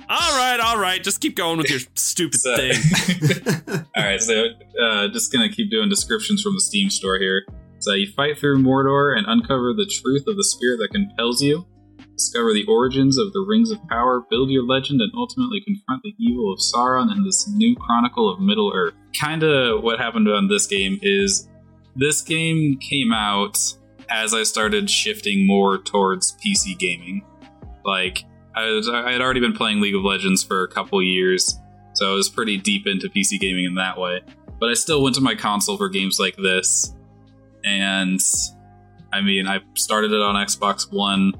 [0.08, 1.02] all right, all right.
[1.02, 3.84] Just keep going with your stupid So- thing.
[3.96, 4.46] All right, so
[4.82, 7.46] uh, just gonna keep doing descriptions from the Steam store here.
[7.78, 11.66] So you fight through Mordor and uncover the truth of the spirit that compels you.
[12.16, 16.14] Discover the origins of the Rings of Power, build your legend, and ultimately confront the
[16.18, 18.94] evil of Sauron in this new chronicle of Middle Earth.
[19.12, 21.46] Kinda what happened on this game is
[21.94, 23.58] this game came out
[24.08, 27.22] as I started shifting more towards PC gaming.
[27.84, 28.24] Like,
[28.54, 31.58] I, was, I had already been playing League of Legends for a couple years,
[31.94, 34.22] so I was pretty deep into PC gaming in that way.
[34.58, 36.94] But I still went to my console for games like this,
[37.62, 38.20] and
[39.12, 41.34] I mean, I started it on Xbox One,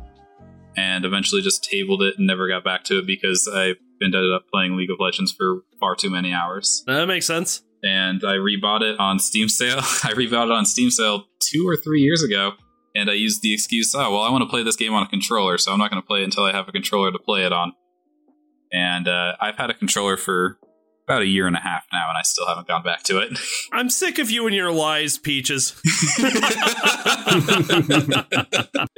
[0.76, 4.46] and eventually just tabled it and never got back to it because I ended up
[4.52, 6.84] playing League of Legends for far too many hours.
[6.86, 7.62] That makes sense.
[7.82, 9.78] And I rebought it on Steam sale.
[9.78, 12.52] I rebought it on Steam sale two or three years ago,
[12.94, 15.08] and I used the excuse, oh, well, I want to play this game on a
[15.08, 17.44] controller, so I'm not going to play it until I have a controller to play
[17.44, 17.72] it on.
[18.72, 20.58] And uh, I've had a controller for
[21.06, 23.38] about a year and a half now, and I still haven't gone back to it.
[23.72, 25.80] I'm sick of you and your lies, Peaches.
[25.84, 26.26] if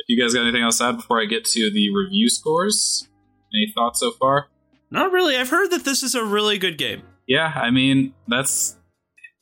[0.09, 3.09] you guys got anything else to add before I get to the review scores,
[3.55, 4.49] any thoughts so far?
[4.91, 5.37] Not really.
[5.37, 7.03] I've heard that this is a really good game.
[7.27, 8.77] Yeah, I mean that's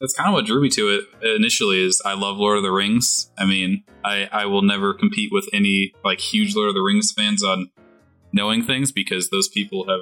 [0.00, 1.04] that's kind of what drew me to it
[1.36, 1.84] initially.
[1.84, 3.30] Is I love Lord of the Rings.
[3.38, 7.12] I mean, I I will never compete with any like huge Lord of the Rings
[7.12, 7.70] fans on
[8.32, 10.00] knowing things because those people have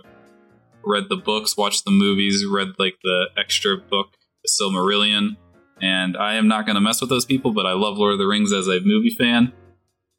[0.87, 4.09] read the books, watched the movies, read like the extra book,
[4.42, 5.37] The Silmarillion,
[5.83, 7.53] and I am not going to mess with those people.
[7.53, 9.53] But I love Lord of the Rings as a movie fan,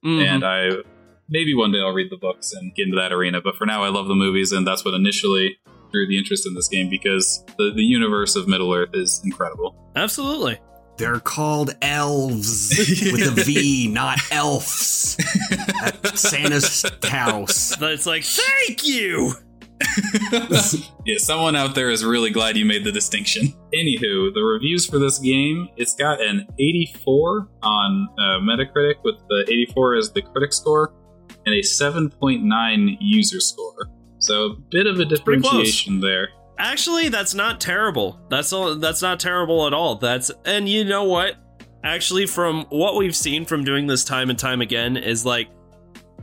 [0.06, 0.26] Mhm.
[0.26, 0.70] and I
[1.30, 3.42] maybe one day I'll read the books and get into that arena.
[3.42, 5.58] But for now, I love the movies, and that's what initially
[5.92, 9.76] drew the interest in this game because the, the universe of Middle Earth is incredible.
[9.96, 10.58] Absolutely.
[10.98, 12.74] They're called elves
[13.12, 15.18] with a V, not elves.
[15.84, 17.76] At Santa's house.
[17.76, 19.34] But It's like, thank you.
[21.06, 23.54] yeah, someone out there is really glad you made the distinction.
[23.74, 29.46] Anywho, the reviews for this game, it's got an 84 on uh, Metacritic, with the
[29.48, 30.94] 84 as the critic score,
[31.46, 33.90] and a 7.9 user score.
[34.20, 36.30] So a bit of a differentiation there.
[36.58, 38.20] Actually, that's not terrible.
[38.30, 38.76] That's all.
[38.76, 39.96] That's not terrible at all.
[39.96, 41.36] That's and you know what?
[41.84, 45.50] Actually, from what we've seen from doing this time and time again, is like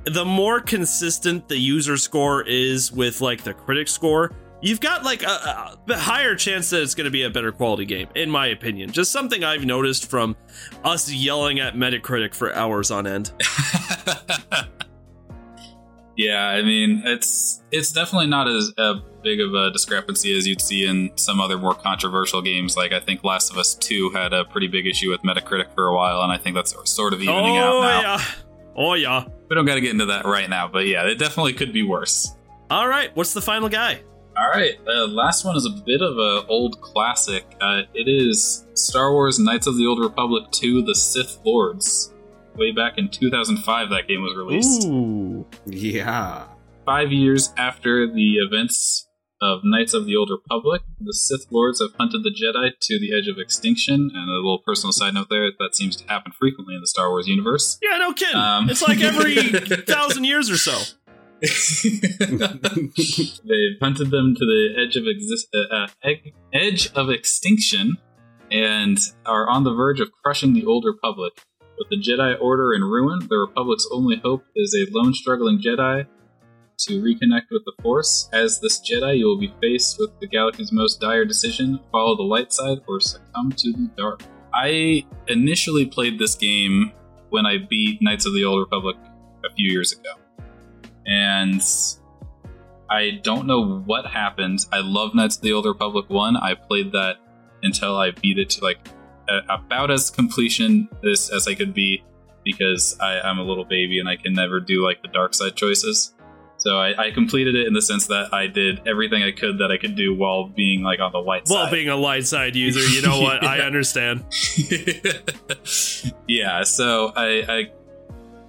[0.05, 5.23] the more consistent the user score is with like the critic score, you've got like
[5.23, 8.47] a, a higher chance that it's going to be a better quality game, in my
[8.47, 8.91] opinion.
[8.91, 10.37] Just something I've noticed from
[10.85, 13.33] us yelling at Metacritic for hours on end.
[16.17, 20.61] yeah, I mean it's it's definitely not as uh, big of a discrepancy as you'd
[20.61, 22.77] see in some other more controversial games.
[22.77, 25.89] Like I think Last of Us Two had a pretty big issue with Metacritic for
[25.89, 28.01] a while, and I think that's sort of evening out oh now.
[28.01, 28.25] yeah,
[28.77, 29.25] oh yeah.
[29.49, 31.83] We don't got to get into that right now, but yeah, it definitely could be
[31.83, 32.35] worse.
[32.71, 34.01] All right, what's the final guy?
[34.37, 37.45] All right, the last one is a bit of a old classic.
[37.61, 42.15] Uh, it is Star Wars: Knights of the Old Republic 2: The Sith Lords.
[42.57, 44.85] Way back in 2005, that game was released.
[44.85, 45.47] Ooh.
[45.67, 46.47] Yeah.
[46.85, 49.09] Five years after the events
[49.43, 53.13] of Knights of the Old Republic, the Sith Lords have hunted the Jedi to the
[53.13, 54.11] edge of extinction.
[54.15, 57.11] And a little personal side note there: that seems to happen frequently in the Star
[57.11, 57.79] Wars universe.
[57.83, 58.37] Yeah, no kidding.
[58.37, 58.71] Um.
[58.71, 59.35] it's like every
[59.87, 60.79] thousand years or so.
[61.43, 61.51] They've
[63.81, 66.13] hunted them to the edge of exist- uh, uh,
[66.53, 67.97] edge of extinction,
[68.53, 71.33] and are on the verge of crushing the old Republic.
[71.79, 76.07] With the Jedi Order in ruin, the Republic's only hope is a lone struggling Jedi
[76.79, 78.29] to reconnect with the Force.
[78.33, 82.23] As this Jedi, you will be faced with the galaxy's most dire decision: follow the
[82.23, 84.23] light side or succumb to the dark.
[84.55, 86.93] I initially played this game
[87.31, 88.97] when I beat Knights of the Old Republic
[89.45, 90.11] a few years ago
[91.07, 91.63] and
[92.91, 94.67] I don't know what happened.
[94.73, 96.37] I love Knights of the Old Republic 1.
[96.37, 97.17] I played that
[97.63, 98.87] until I beat it to like
[99.29, 102.03] a, about as completion as, as I could be
[102.45, 105.57] because I, I'm a little baby and I can never do like the dark side
[105.57, 106.15] choices.
[106.63, 109.73] So I, I completed it in the sense that I did everything I could that
[109.73, 111.73] I could do while being like on the light Well, side.
[111.73, 113.45] being a light side user, you know what?
[113.45, 114.25] I understand.
[116.29, 117.71] yeah, so I, I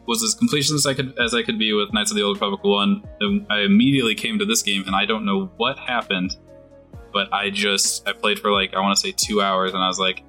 [0.06, 2.38] was as completion as I could as I could be with Knights of the Old
[2.38, 3.04] Republic One.
[3.20, 6.38] And I immediately came to this game, and I don't know what happened,
[7.12, 9.88] but I just I played for like I want to say two hours, and I
[9.88, 10.24] was like,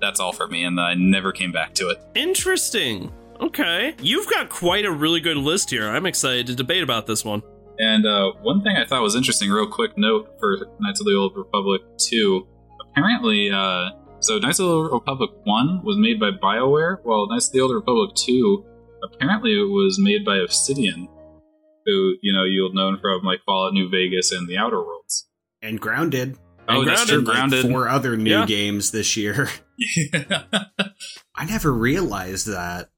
[0.00, 2.00] "That's all for me," and then I never came back to it.
[2.14, 3.12] Interesting.
[3.40, 3.94] Okay.
[4.00, 5.88] You've got quite a really good list here.
[5.88, 7.42] I'm excited to debate about this one.
[7.78, 11.14] And uh, one thing I thought was interesting, real quick note for Knights of the
[11.14, 12.46] Old Republic 2.
[12.90, 17.48] Apparently, uh, so Knights of the Old Republic 1 was made by BioWare, while Knights
[17.48, 18.64] of the Old Republic 2,
[19.12, 21.08] apparently it was made by Obsidian,
[21.84, 25.28] who, you know, you'll know from like Fallout New Vegas and The Outer Worlds.
[25.60, 26.38] And grounded.
[26.68, 27.70] Oh, And that's Grounded, true, And, like, Grounded.
[27.72, 28.46] four other new Yeah.
[28.46, 29.48] games this year.
[29.76, 30.44] Yeah.
[31.34, 32.90] I never realized that.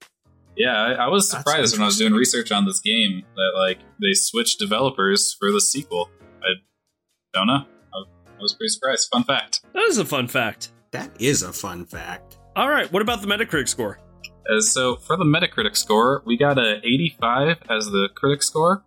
[0.57, 3.79] Yeah, I, I was surprised when I was doing research on this game that, like,
[4.01, 6.11] they switched developers for the sequel.
[6.43, 6.55] I
[7.35, 7.67] don't know.
[7.95, 9.09] I, I was pretty surprised.
[9.13, 9.61] Fun fact.
[9.75, 10.71] That is a fun fact.
[10.93, 12.39] That is a fun fact.
[12.55, 12.91] All right.
[12.91, 13.99] What about the Metacritic score?
[14.49, 18.85] Uh, so for the Metacritic score, we got a 85 as the critic score,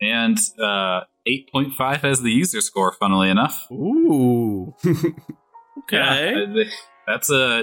[0.00, 2.92] and uh, 8.5 as the user score.
[2.92, 4.74] Funnily enough, Ooh.
[4.86, 6.46] okay.
[6.52, 6.64] Yeah,
[7.06, 7.62] that's a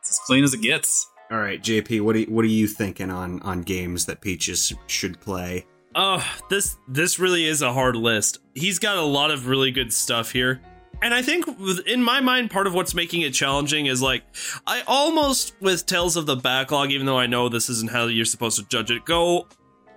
[0.00, 1.10] it's as clean as it gets.
[1.30, 4.72] All right, JP, what are you, what are you thinking on on games that Peaches
[4.86, 5.66] should play?
[5.94, 8.38] Oh, this this really is a hard list.
[8.54, 10.60] He's got a lot of really good stuff here.
[11.02, 11.46] And I think
[11.86, 14.22] in my mind, part of what's making it challenging is like,
[14.66, 18.24] I almost, with Tales of the Backlog, even though I know this isn't how you're
[18.24, 19.46] supposed to judge it, go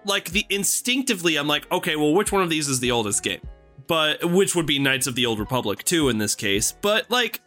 [0.05, 3.39] like the instinctively, I'm like, okay, well, which one of these is the oldest game?
[3.87, 6.73] But which would be Knights of the Old Republic 2 in this case.
[6.81, 7.41] But like,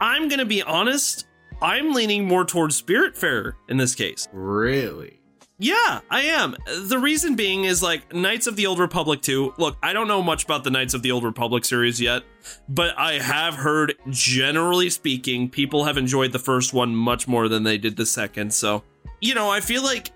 [0.00, 1.26] I'm gonna be honest,
[1.62, 4.28] I'm leaning more towards Spiritfarer in this case.
[4.32, 5.20] Really?
[5.58, 6.56] Yeah, I am.
[6.66, 9.54] The reason being is like Knights of the Old Republic 2.
[9.56, 12.24] Look, I don't know much about the Knights of the Old Republic series yet,
[12.68, 17.62] but I have heard, generally speaking, people have enjoyed the first one much more than
[17.62, 18.52] they did the second.
[18.52, 18.82] So,
[19.20, 20.10] you know, I feel like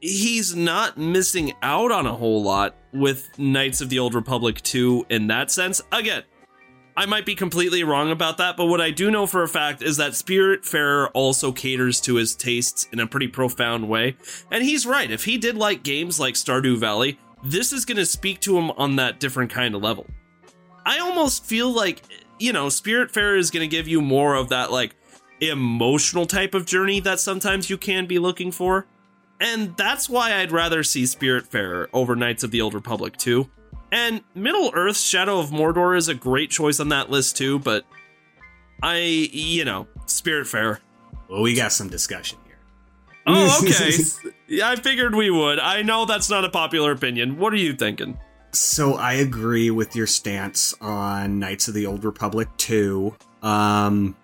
[0.00, 5.06] he's not missing out on a whole lot with Knights of the Old Republic 2
[5.08, 5.80] in that sense.
[5.90, 6.22] Again,
[6.98, 9.82] I might be completely wrong about that, but what I do know for a fact
[9.82, 14.16] is that Spiritfarer also caters to his tastes in a pretty profound way.
[14.50, 15.10] And he's right.
[15.10, 18.70] If he did like games like Stardew Valley, this is going to speak to him
[18.72, 20.06] on that different kind of level.
[20.86, 22.02] I almost feel like,
[22.38, 24.94] you know, Spiritfarer is going to give you more of that, like,
[25.40, 28.86] emotional type of journey that sometimes you can be looking for.
[29.38, 33.50] And that's why I'd rather see Spiritfarer over Knights of the Old Republic 2.
[33.92, 37.84] And Middle Earth Shadow of Mordor is a great choice on that list too, but
[38.82, 40.80] I, you know, Spiritfarer.
[41.28, 42.58] Well, we got some discussion here.
[43.26, 44.62] Oh, okay.
[44.62, 45.58] I figured we would.
[45.58, 47.38] I know that's not a popular opinion.
[47.38, 48.18] What are you thinking?
[48.52, 53.14] So I agree with your stance on Knights of the Old Republic 2.
[53.42, 54.16] Um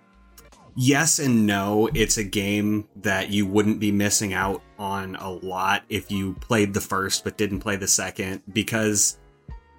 [0.75, 1.89] yes and no.
[1.95, 6.73] It's a game that you wouldn't be missing out on a lot if you played
[6.73, 9.19] the first but didn't play the second because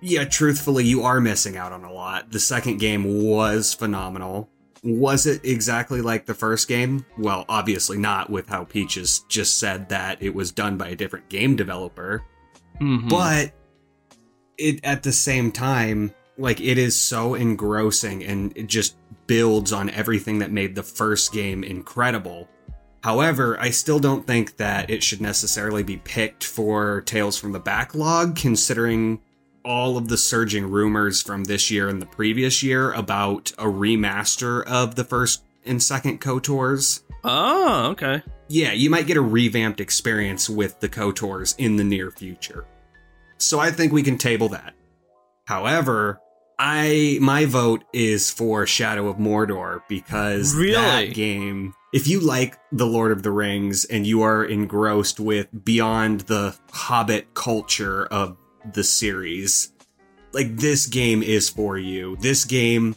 [0.04, 2.30] yeah, truthfully, you are missing out on a lot.
[2.32, 4.50] The second game was phenomenal.
[4.84, 7.06] Was it exactly like the first game?
[7.18, 11.30] Well, obviously not, with how Peaches just said that it was done by a different
[11.30, 12.22] game developer.
[12.82, 13.08] Mm-hmm.
[13.08, 13.54] But
[14.58, 19.90] it at the same time, like it is so engrossing and it just builds on
[19.90, 22.50] everything that made the first game incredible.
[23.04, 27.60] However, I still don't think that it should necessarily be picked for Tales from the
[27.60, 29.22] Backlog, considering
[29.64, 34.66] all of the surging rumors from this year and the previous year about a remaster
[34.66, 37.02] of the first and second KOTORs.
[37.24, 38.22] Oh, okay.
[38.50, 42.66] Yeah, you might get a revamped experience with the KOTORs in the near future.
[43.38, 44.74] So I think we can table that.
[45.46, 46.20] However,
[46.60, 50.74] I my vote is for Shadow of Mordor because Really?
[50.74, 55.48] that game if you like The Lord of the Rings and you are engrossed with
[55.64, 58.38] beyond the hobbit culture of
[58.72, 59.72] the series,
[60.32, 62.18] like this game is for you.
[62.18, 62.96] This game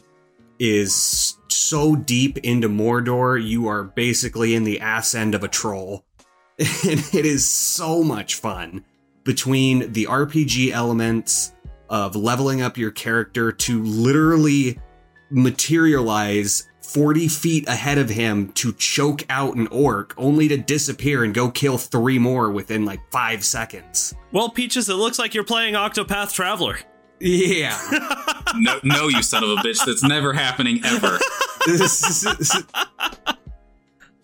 [0.59, 6.03] is so deep into Mordor, you are basically in the ass end of a troll.
[6.59, 8.83] And it is so much fun
[9.23, 11.53] between the RPG elements
[11.89, 14.79] of leveling up your character to literally
[15.29, 21.33] materialize 40 feet ahead of him to choke out an orc only to disappear and
[21.33, 24.13] go kill three more within like five seconds.
[24.31, 26.79] Well, Peaches, it looks like you're playing Octopath Traveler.
[27.19, 27.77] Yeah.
[28.55, 29.85] No, no, you son of a bitch.
[29.85, 31.19] That's never happening ever.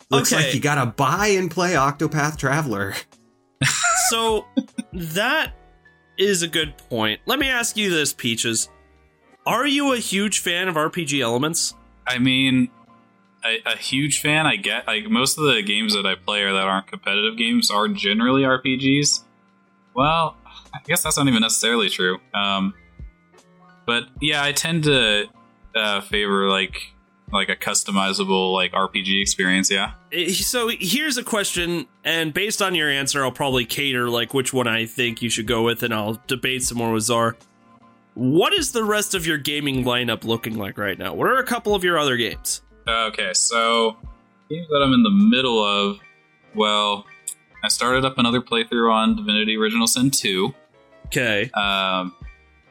[0.09, 0.35] Looks Okay.
[0.45, 2.93] like you gotta buy and play Octopath Traveler.
[4.09, 4.45] So
[4.93, 5.53] that
[6.17, 7.21] is a good point.
[7.25, 8.69] Let me ask you this, Peaches.
[9.45, 11.73] Are you a huge fan of RPG elements?
[12.07, 12.69] I mean,
[13.45, 14.45] a, a huge fan.
[14.45, 17.69] I get like most of the games that I play or that aren't competitive games
[17.71, 19.23] are generally RPGs.
[19.95, 20.37] Well,
[20.73, 22.19] I guess that's not even necessarily true.
[22.33, 22.73] Um,
[23.85, 25.27] but yeah, I tend to
[25.75, 26.93] uh, favor like
[27.31, 29.69] like a customizable like RPG experience.
[29.71, 29.93] Yeah.
[30.11, 34.53] Eh, So here's a question, and based on your answer, I'll probably cater like which
[34.53, 37.35] one I think you should go with, and I'll debate some more with Zar.
[38.15, 41.13] What is the rest of your gaming lineup looking like right now?
[41.13, 42.61] What are a couple of your other games?
[42.87, 43.97] Okay, so
[44.49, 45.99] games that I'm in the middle of.
[46.55, 47.05] Well,
[47.63, 50.53] I started up another playthrough on Divinity Original Sin 2.
[51.07, 51.49] Okay.
[51.55, 52.15] Um,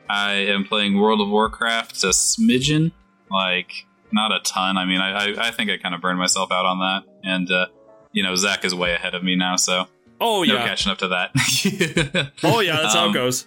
[0.09, 2.93] I am playing World of Warcraft a smidgen,
[3.31, 3.73] like
[4.13, 4.77] not a ton.
[4.77, 7.51] I mean, I I, I think I kind of burned myself out on that, and
[7.51, 7.67] uh,
[8.13, 9.87] you know, Zach is way ahead of me now, so
[10.21, 12.33] Oh yeah, no catching up to that.
[12.45, 13.47] Oh yeah, that's how Um, it goes.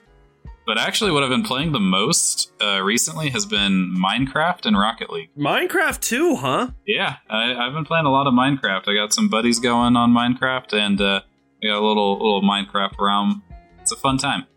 [0.65, 5.11] But actually, what I've been playing the most uh, recently has been Minecraft and Rocket
[5.11, 5.29] League.
[5.37, 6.71] Minecraft too, huh?
[6.87, 8.87] Yeah, I, I've been playing a lot of Minecraft.
[8.87, 11.21] I got some buddies going on Minecraft, and uh,
[11.63, 13.43] I got a little little Minecraft realm.
[13.79, 14.47] It's a fun time.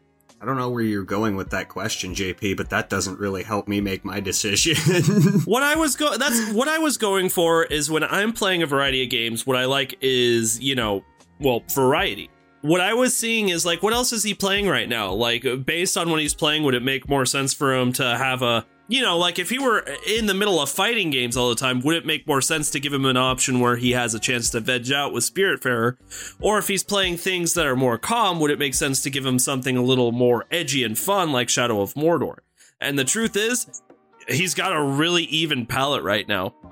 [0.41, 3.67] I don't know where you're going with that question, JP, but that doesn't really help
[3.67, 4.77] me make my decision.
[5.45, 8.67] what I was go that's what I was going for is when I'm playing a
[8.67, 11.05] variety of games, what I like is, you know,
[11.41, 12.31] well, variety.
[12.63, 15.13] What I was seeing is like what else is he playing right now?
[15.13, 18.43] Like based on what he's playing, would it make more sense for him to have
[18.43, 21.55] a you know, like if he were in the middle of fighting games all the
[21.55, 24.19] time, would it make more sense to give him an option where he has a
[24.19, 25.99] chance to veg out with Spiritfarer?
[26.41, 29.27] Or if he's playing things that are more calm, would it make sense to give
[29.27, 32.39] him something a little more edgy and fun like Shadow of Mordor?
[32.81, 33.83] And the truth is,
[34.27, 36.55] he's got a really even palette right now.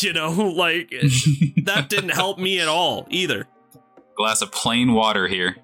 [0.00, 0.90] You know, like
[1.64, 3.48] that didn't help me at all either.
[4.18, 5.56] Glass of plain water here.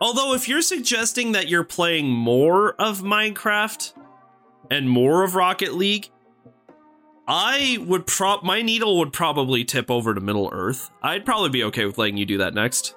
[0.00, 3.94] Although, if you're suggesting that you're playing more of Minecraft,
[4.70, 6.08] and more of Rocket League,
[7.26, 10.90] I would prop my needle would probably tip over to Middle Earth.
[11.02, 12.94] I'd probably be okay with letting you do that next.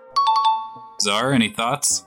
[1.01, 2.05] Zar, any thoughts?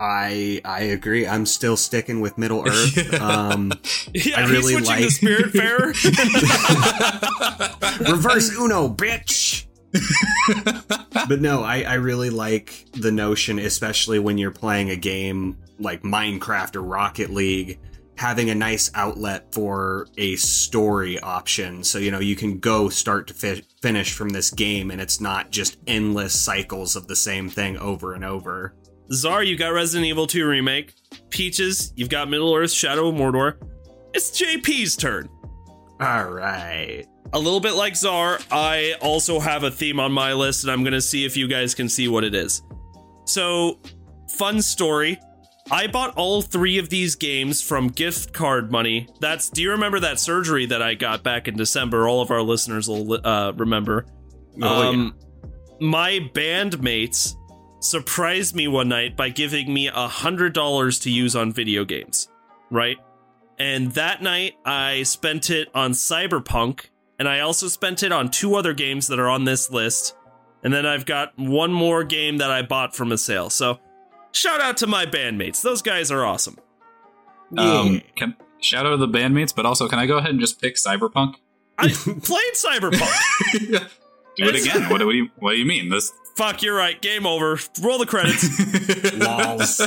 [0.00, 1.26] I I agree.
[1.26, 3.14] I'm still sticking with Middle Earth.
[3.20, 3.72] Um,
[4.12, 5.94] yeah, I really he's switching like the Spiritfarer.
[8.10, 9.66] Reverse Uno, bitch.
[11.28, 16.02] but no, I, I really like the notion, especially when you're playing a game like
[16.02, 17.78] Minecraft or Rocket League,
[18.16, 21.82] having a nice outlet for a story option.
[21.84, 25.20] So, you know, you can go start to fi- finish from this game and it's
[25.20, 28.74] not just endless cycles of the same thing over and over.
[29.12, 30.94] Zar, you got Resident Evil 2 Remake.
[31.28, 33.56] Peaches, you've got Middle Earth Shadow of Mordor.
[34.14, 35.28] It's JP's turn.
[36.00, 37.04] All right.
[37.32, 40.82] A little bit like Zar, I also have a theme on my list, and I'm
[40.82, 42.62] going to see if you guys can see what it is.
[43.24, 43.80] So,
[44.28, 45.18] fun story
[45.70, 49.08] I bought all three of these games from gift card money.
[49.20, 49.48] That's.
[49.48, 52.06] Do you remember that surgery that I got back in December?
[52.06, 54.04] All of our listeners will uh, remember.
[54.60, 55.50] Oh, um, yeah.
[55.80, 57.34] My bandmates
[57.80, 62.28] surprised me one night by giving me a hundred dollars to use on video games.
[62.70, 62.98] Right,
[63.58, 68.54] and that night I spent it on Cyberpunk, and I also spent it on two
[68.54, 70.16] other games that are on this list.
[70.62, 73.50] And then I've got one more game that I bought from a sale.
[73.50, 73.78] So
[74.32, 75.62] shout out to my bandmates.
[75.62, 76.58] Those guys are awesome.
[77.56, 80.60] Um, can, shout out to the bandmates, but also, can I go ahead and just
[80.60, 81.34] pick Cyberpunk?
[81.78, 83.10] I played Cyberpunk.
[84.36, 84.88] do it again.
[84.90, 85.90] What do you What do you mean?
[85.90, 86.12] This.
[86.36, 87.00] Fuck, you're right.
[87.00, 87.58] Game over.
[87.80, 89.14] Roll the credits.
[89.18, 89.80] Lols.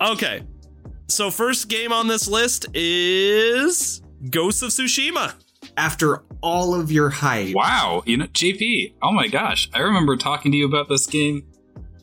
[0.00, 0.42] Okay.
[1.08, 5.34] So first game on this list is Ghost of Tsushima.
[5.76, 7.54] After all of your hype.
[7.54, 8.94] Wow, you know, JP.
[9.02, 11.46] Oh my gosh, I remember talking to you about this game.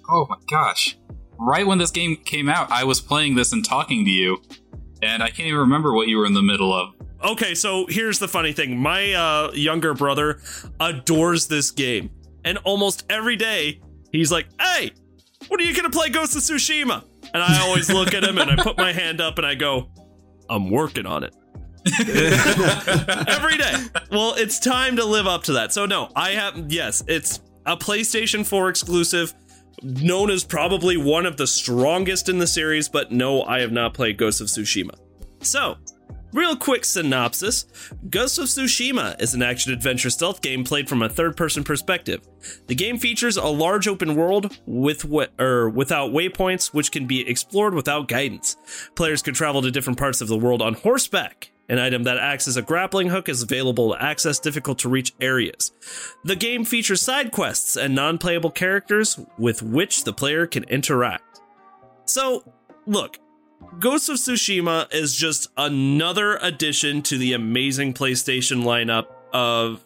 [0.09, 0.97] Oh my gosh,
[1.39, 4.41] right when this game came out, I was playing this and talking to you,
[5.01, 6.93] and I can't even remember what you were in the middle of.
[7.23, 8.77] Okay, so here's the funny thing.
[8.77, 10.41] My uh, younger brother
[10.79, 12.09] adores this game.
[12.43, 13.79] And almost every day,
[14.11, 14.91] he's like, hey,
[15.47, 17.05] when are you going to play Ghost of Tsushima?
[17.33, 19.89] And I always look at him and I put my hand up and I go,
[20.49, 21.33] I'm working on it.
[23.27, 23.73] every day.
[24.11, 25.73] Well, it's time to live up to that.
[25.73, 29.33] So, no, I have, yes, it's a PlayStation 4 exclusive
[29.81, 33.93] known as probably one of the strongest in the series, but no, I have not
[33.93, 34.95] played Ghost of Tsushima.
[35.41, 35.77] So,
[36.31, 37.65] real quick synopsis
[38.09, 42.27] Ghost of Tsushima is an action adventure stealth game played from a third person perspective.
[42.67, 47.27] The game features a large open world with what er, without waypoints, which can be
[47.27, 48.55] explored without guidance.
[48.95, 52.47] Players can travel to different parts of the world on horseback an item that acts
[52.47, 55.71] as a grappling hook is available to access difficult to reach areas.
[56.23, 61.41] The game features side quests and non playable characters with which the player can interact.
[62.05, 62.43] So,
[62.85, 63.17] look,
[63.79, 69.83] Ghost of Tsushima is just another addition to the amazing PlayStation lineup of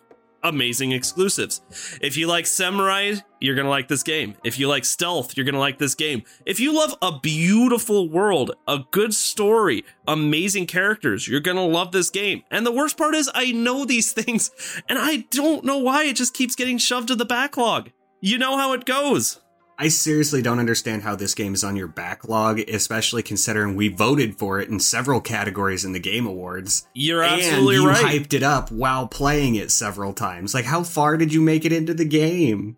[0.47, 1.61] amazing exclusives.
[2.01, 4.35] If you like Samurai, you're going to like this game.
[4.43, 6.23] If you like stealth, you're going to like this game.
[6.45, 11.91] If you love a beautiful world, a good story, amazing characters, you're going to love
[11.91, 12.43] this game.
[12.49, 14.51] And the worst part is, I know these things,
[14.89, 17.91] and I don't know why it just keeps getting shoved to the backlog.
[18.21, 19.39] You know how it goes.
[19.79, 24.39] I seriously don't understand how this game is on your backlog, especially considering we voted
[24.39, 26.87] for it in several categories in the Game Awards.
[26.95, 28.21] You're absolutely and you right.
[28.21, 30.55] hyped it up while playing it several times.
[30.55, 32.77] Like, how far did you make it into the game?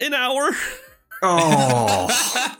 [0.00, 0.52] An hour.
[1.22, 2.08] Oh.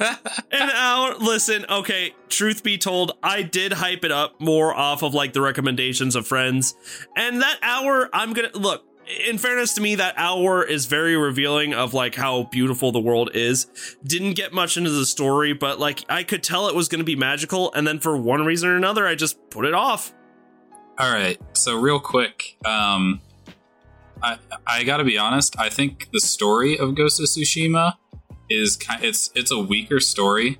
[0.52, 1.16] An hour.
[1.18, 5.40] Listen, okay, truth be told, I did hype it up more off of like the
[5.40, 6.74] recommendations of friends.
[7.16, 8.84] And that hour, I'm gonna look,
[9.28, 13.30] in fairness to me, that hour is very revealing of like how beautiful the world
[13.34, 13.66] is.
[14.04, 17.04] Didn't get much into the story, but like I could tell it was going to
[17.04, 20.12] be magical, and then for one reason or another, I just put it off.
[20.98, 23.20] All right, so real quick, um,
[24.22, 25.58] I I got to be honest.
[25.58, 27.94] I think the story of Ghost of Tsushima
[28.48, 29.02] is kind.
[29.04, 30.58] It's it's a weaker story.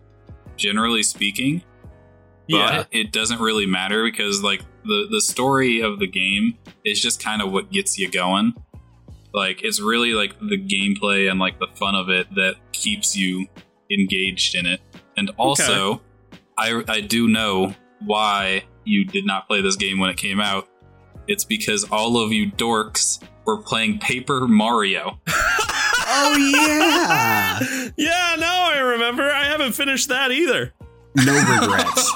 [0.57, 1.63] generally speaking.
[2.49, 2.85] But Yeah.
[2.93, 7.43] it doesn't really matter because like the the story of the game is just kind
[7.43, 8.55] of what gets you going.
[9.33, 13.47] Like it's really like the gameplay and like the fun of it that keeps you
[13.91, 14.81] engaged in it.
[15.17, 16.01] And also,
[16.57, 17.75] I I do know
[18.05, 20.69] why you did not play this game when it came out.
[21.27, 25.19] It's because all of you dorks were playing Paper Mario.
[26.07, 27.91] Oh yeah.
[27.97, 29.31] yeah, no, I remember.
[29.31, 30.73] I haven't finished that either.
[31.17, 32.13] No regrets.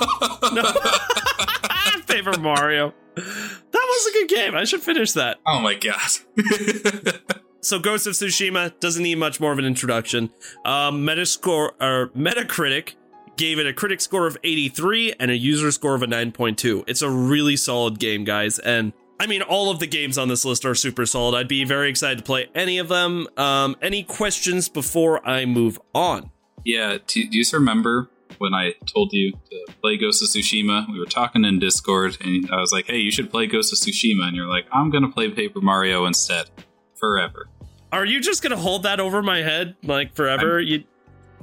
[2.08, 2.94] Paper Mario.
[3.14, 3.24] That
[3.72, 4.54] was a good game.
[4.54, 5.38] I should finish that.
[5.46, 6.10] oh my god.
[7.60, 10.30] So Ghost of Tsushima doesn't need much more of an introduction.
[10.64, 12.94] Um, Metascore or Metacritic
[13.36, 16.84] gave it a critic score of 83 and a user score of a 9.2.
[16.86, 20.44] It's a really solid game, guys, and I mean all of the games on this
[20.44, 21.36] list are super solid.
[21.36, 23.26] I'd be very excited to play any of them.
[23.36, 26.30] Um, any questions before I move on?
[26.64, 28.08] Yeah, do, do you remember
[28.38, 30.90] when I told you to play Ghost of Tsushima?
[30.90, 33.78] We were talking in Discord, and I was like, "Hey, you should play Ghost of
[33.78, 36.50] Tsushima," and you're like, "I'm gonna play Paper Mario instead,
[36.94, 37.48] forever."
[37.92, 40.60] Are you just gonna hold that over my head like forever?
[40.60, 40.84] you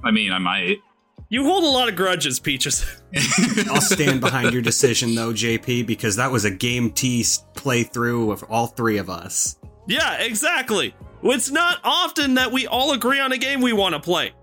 [0.03, 0.77] I mean, I might.
[1.29, 2.85] you hold a lot of grudges, Peaches.
[3.71, 7.21] I'll stand behind your decision though, JP, because that was a Game Tea
[7.55, 9.57] playthrough of all three of us.
[9.87, 10.93] Yeah, exactly.
[11.23, 14.33] It's not often that we all agree on a game we want to play.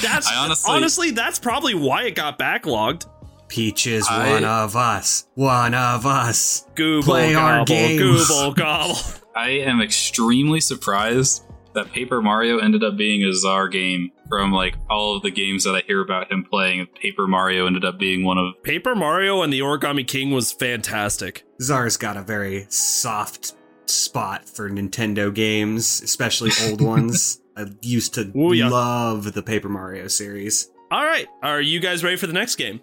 [0.00, 3.06] That's I honestly- honestly, that's probably why it got backlogged.
[3.48, 5.26] Peach is I- one of us.
[5.34, 6.66] One of us.
[6.74, 8.28] Google Play our gobble, games.
[8.28, 8.96] Google gobble.
[9.36, 14.76] I am extremely surprised that Paper Mario ended up being a Zar game from like
[14.90, 16.86] all of the games that I hear about him playing.
[17.00, 21.44] Paper Mario ended up being one of Paper Mario and the Origami King was fantastic.
[21.62, 23.54] Zar's got a very soft
[23.86, 27.38] spot for Nintendo games, especially old ones.
[27.56, 28.68] I used to Ooh, yeah.
[28.68, 30.70] love the Paper Mario series.
[30.90, 32.80] All right, are you guys ready for the next game?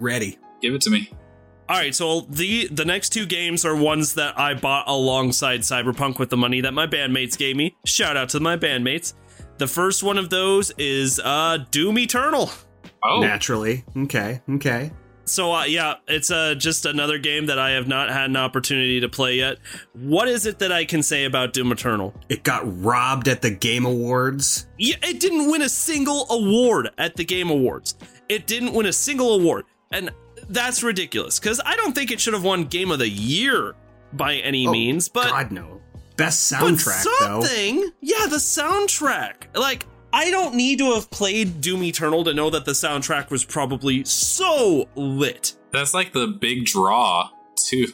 [0.00, 0.38] Ready.
[0.60, 1.10] give it to me.
[1.68, 6.18] All right, so the the next two games are ones that I bought alongside Cyberpunk
[6.18, 7.76] with the money that my bandmates gave me.
[7.86, 9.14] Shout out to my bandmates.
[9.58, 12.50] The first one of those is uh Doom Eternal.
[13.04, 13.84] Oh, Naturally.
[13.96, 14.40] Okay.
[14.50, 14.92] Okay.
[15.32, 19.00] So uh, yeah, it's uh, just another game that I have not had an opportunity
[19.00, 19.58] to play yet.
[19.94, 22.14] What is it that I can say about Doom Eternal?
[22.28, 24.66] It got robbed at the Game Awards.
[24.78, 27.94] Yeah, it didn't win a single award at the Game Awards.
[28.28, 30.10] It didn't win a single award, and
[30.50, 31.38] that's ridiculous.
[31.40, 33.74] Because I don't think it should have won Game of the Year
[34.12, 35.08] by any Oh, means.
[35.08, 35.80] But God no.
[36.18, 37.40] Best but soundtrack though.
[37.40, 39.56] something, yeah, the soundtrack.
[39.56, 43.44] Like I don't need to have played Doom Eternal to know that the soundtrack was
[43.44, 45.56] probably so lit.
[45.72, 47.86] that's like the big draw too.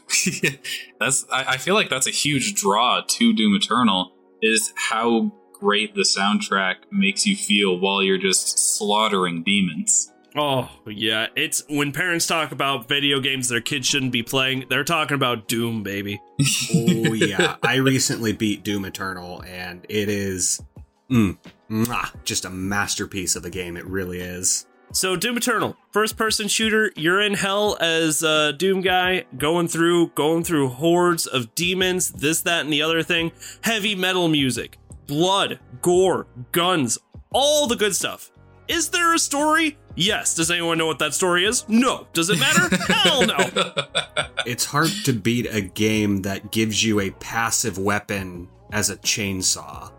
[1.01, 4.13] that's I, I feel like that's a huge draw to Doom Eternal
[4.43, 10.13] is how great the soundtrack makes you feel while you're just slaughtering demons.
[10.37, 11.27] Oh, yeah.
[11.37, 15.49] It's when parents talk about video games their kids shouldn't be playing, they're talking about
[15.49, 16.21] Doom, baby.
[16.75, 17.57] oh yeah.
[17.63, 20.63] I recently beat Doom Eternal and it is
[21.11, 21.39] mm,
[21.71, 23.77] mwah, just a masterpiece of a game.
[23.77, 24.67] It really is.
[24.91, 30.09] So, Doom Eternal, first person shooter, you're in hell as a Doom guy, going through
[30.15, 33.33] going through hordes of demons, this that and the other thing.
[33.61, 36.99] Heavy metal music, blood, gore, guns,
[37.33, 38.31] all the good stuff.
[38.67, 39.79] Is there a story?
[39.95, 40.35] Yes.
[40.35, 41.69] Does anyone know what that story is?
[41.69, 42.07] No.
[42.13, 42.75] Does it matter?
[42.93, 43.37] Hell no.
[44.47, 49.91] It's hard to beat a game that gives you a passive weapon as a chainsaw.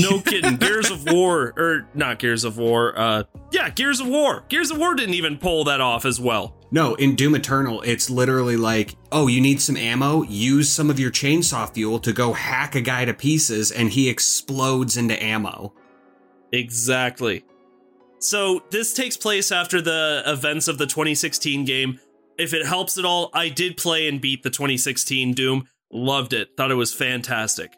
[0.00, 0.56] No kidding.
[0.56, 2.98] Gears of War, or not Gears of War.
[2.98, 4.44] Uh, yeah, Gears of War.
[4.48, 6.56] Gears of War didn't even pull that off as well.
[6.70, 10.22] No, in Doom Eternal, it's literally like, oh, you need some ammo?
[10.24, 14.08] Use some of your chainsaw fuel to go hack a guy to pieces, and he
[14.08, 15.72] explodes into ammo.
[16.52, 17.44] Exactly.
[18.18, 22.00] So this takes place after the events of the 2016 game.
[22.38, 25.68] If it helps at all, I did play and beat the 2016 Doom.
[25.92, 26.56] Loved it.
[26.56, 27.74] Thought it was fantastic.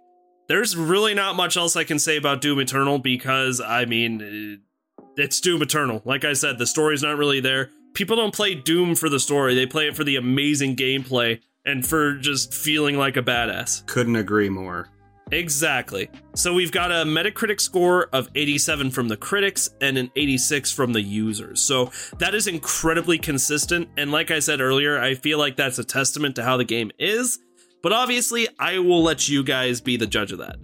[0.49, 5.05] There's really not much else I can say about Doom Eternal because, I mean, eh,
[5.18, 6.01] it's Doom Eternal.
[6.07, 7.70] Like I said, the story's not really there.
[7.92, 11.86] People don't play Doom for the story, they play it for the amazing gameplay and
[11.86, 13.84] for just feeling like a badass.
[13.86, 14.88] Couldn't agree more.
[15.32, 16.09] Exactly.
[16.34, 20.94] So we've got a Metacritic score of 87 from the critics and an 86 from
[20.94, 21.61] the users.
[21.61, 23.90] So that is incredibly consistent.
[23.99, 26.90] And like I said earlier, I feel like that's a testament to how the game
[26.99, 27.38] is.
[27.83, 30.57] But obviously, I will let you guys be the judge of that.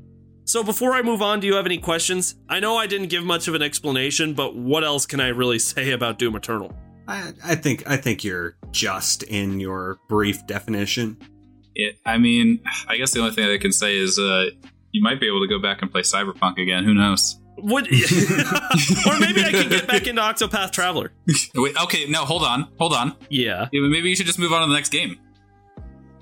[0.47, 2.35] So before I move on, do you have any questions?
[2.49, 5.59] I know I didn't give much of an explanation, but what else can I really
[5.71, 6.75] say about Doom Eternal?
[7.07, 11.19] I, I think I think you're just in your brief definition.
[11.75, 14.47] It, I mean, I guess the only thing I can say is uh,
[14.93, 16.85] you might be able to go back and play Cyberpunk again.
[16.85, 17.39] Who knows?
[17.59, 21.13] Would or maybe I can get back into Octopath Traveler.
[21.55, 23.15] Wait, okay, no, hold on, hold on.
[23.29, 25.19] Yeah, Yeah, Maybe you should just move on to the next game.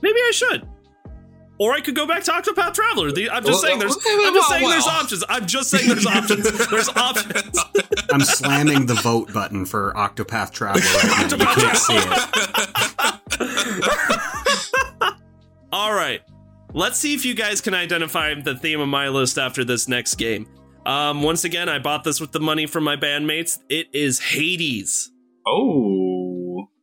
[0.03, 0.68] maybe I should.
[1.62, 3.12] Or I could go back to Octopath Traveler.
[3.12, 3.96] The, I'm just saying there's.
[3.96, 5.22] I'm just saying there's options.
[5.28, 6.68] I'm just saying there's options.
[6.68, 7.56] There's options.
[8.10, 11.36] I'm slamming the vote button for Octopath Traveler right now.
[11.36, 11.94] You can't see
[15.00, 15.14] it.
[15.72, 16.22] All right.
[16.74, 20.16] Let's see if you guys can identify the theme of my list after this next
[20.16, 20.48] game.
[20.84, 23.60] Um, once again, I bought this with the money from my bandmates.
[23.68, 25.12] It is Hades.
[25.46, 26.01] Oh.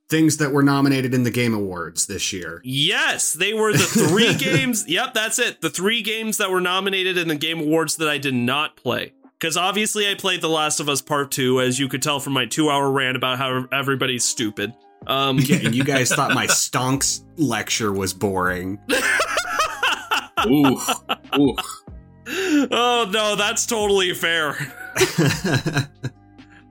[0.10, 2.62] Things that were nominated in the Game Awards this year.
[2.64, 4.86] Yes, they were the three games.
[4.88, 5.62] Yep, that's it.
[5.62, 9.14] The three games that were nominated in the Game Awards that I did not play.
[9.40, 12.34] Because obviously, I played The Last of Us Part 2, as you could tell from
[12.34, 14.74] my two hour rant about how everybody's stupid.
[15.08, 18.80] Um, Yeah, and you guys thought my stonks lecture was boring.
[20.48, 20.78] Ooh.
[21.38, 21.56] Ooh.
[22.72, 24.58] oh, no, that's totally fair.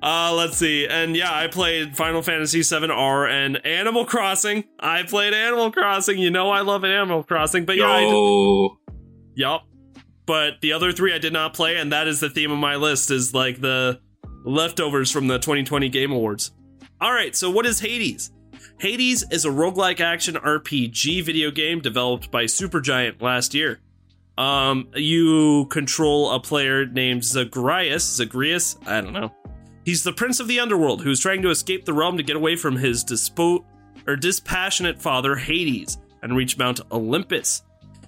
[0.03, 0.87] Uh, let's see.
[0.87, 4.65] And yeah, I played Final Fantasy VII R and Animal Crossing.
[4.79, 6.19] I played Animal Crossing.
[6.19, 8.71] You know I love Animal Crossing, but yeah, I did-
[9.35, 9.63] Yup.
[10.27, 12.77] But the other three I did not play, and that is the theme of my
[12.77, 13.99] list, is like the
[14.45, 16.53] leftovers from the 2020 Game Awards.
[17.03, 18.31] Alright, so what is Hades?
[18.79, 23.81] Hades is a roguelike action RPG video game developed by Supergiant last year.
[24.37, 28.17] Um, you control a player named Zagreus.
[28.17, 28.77] Zagreus?
[28.87, 29.33] I don't know.
[29.89, 32.57] He's the prince of the underworld who's trying to escape the realm to get away
[32.57, 33.65] from his dispo-
[34.07, 37.63] or dispassionate father Hades and reach Mount Olympus.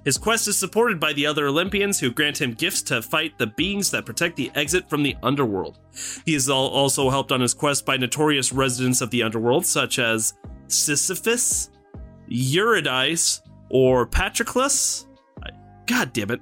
[0.04, 3.46] His quest is supported by the other Olympians who grant him gifts to fight the
[3.46, 5.78] beings that protect the exit from the underworld.
[6.26, 10.34] He is also helped on his quest by notorious residents of the underworld such as
[10.66, 11.70] Sisyphus,
[12.28, 15.06] Eurydice, or Patroclus.
[15.86, 16.40] God damn it.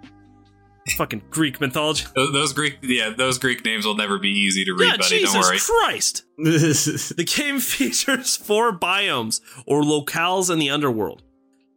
[0.97, 2.07] Fucking Greek mythology.
[2.15, 5.19] Those, those Greek, yeah, those Greek names will never be easy to read, yeah, buddy.
[5.19, 5.59] Jesus Don't worry.
[5.59, 6.25] Christ.
[6.39, 11.23] The game features four biomes or locales in the underworld.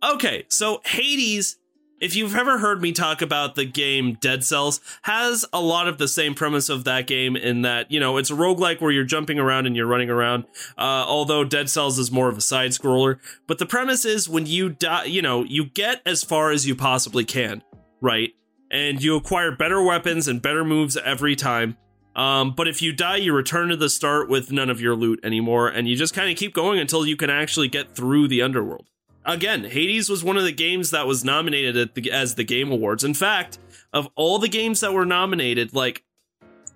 [0.03, 1.57] Okay, so Hades,
[1.99, 5.99] if you've ever heard me talk about the game Dead Cells, has a lot of
[5.99, 9.03] the same premise of that game in that, you know, it's a roguelike where you're
[9.03, 10.45] jumping around and you're running around,
[10.77, 13.19] uh, although Dead Cells is more of a side scroller.
[13.47, 16.75] But the premise is when you die, you know, you get as far as you
[16.75, 17.61] possibly can,
[18.01, 18.31] right?
[18.71, 21.77] And you acquire better weapons and better moves every time.
[22.15, 25.19] Um, but if you die, you return to the start with none of your loot
[25.23, 28.41] anymore, and you just kind of keep going until you can actually get through the
[28.41, 28.87] underworld.
[29.25, 32.71] Again, Hades was one of the games that was nominated at the, as the Game
[32.71, 33.03] Awards.
[33.03, 33.59] In fact,
[33.93, 36.03] of all the games that were nominated, like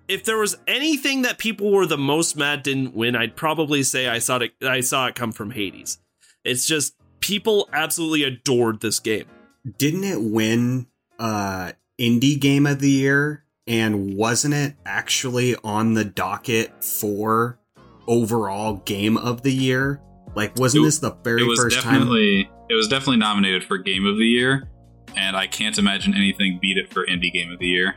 [0.08, 4.08] if there was anything that people were the most mad didn't win, I'd probably say
[4.08, 4.52] I saw it.
[4.62, 5.98] I saw it come from Hades.
[6.44, 9.26] It's just people absolutely adored this game.
[9.78, 10.86] Didn't it win
[11.18, 13.44] uh indie game of the year?
[13.66, 17.58] And wasn't it actually on the docket for
[18.06, 20.00] overall game of the year?
[20.34, 21.94] Like, wasn't It- this the very It was first time?
[21.94, 24.68] definitely, it was definitely nominated for Game of the Year,
[25.16, 27.96] and I can't imagine anything beat it for Indie Game of the Year.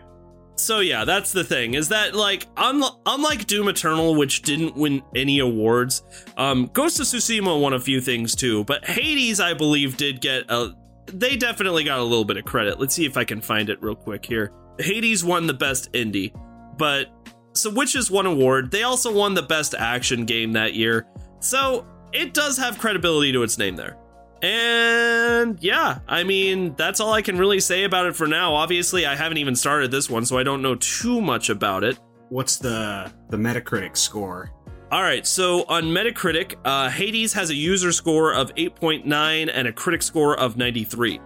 [0.55, 5.39] So yeah, that's the thing is that like unlike Doom Eternal, which didn't win any
[5.39, 6.01] awards,
[6.35, 8.63] um, Ghost of Tsushima won a few things too.
[8.65, 10.73] But Hades, I believe, did get a.
[11.13, 12.79] They definitely got a little bit of credit.
[12.79, 14.51] Let's see if I can find it real quick here.
[14.79, 16.31] Hades won the best indie,
[16.77, 17.07] but
[17.53, 18.71] so Witches won award.
[18.71, 21.07] They also won the best action game that year.
[21.39, 23.97] So it does have credibility to its name there.
[24.41, 28.55] And yeah, I mean, that's all I can really say about it for now.
[28.55, 31.99] Obviously, I haven't even started this one, so I don't know too much about it.
[32.29, 34.51] What's the the Metacritic score?
[34.91, 39.71] All right, so on Metacritic, uh, Hades has a user score of 8.9 and a
[39.71, 41.19] critic score of 93.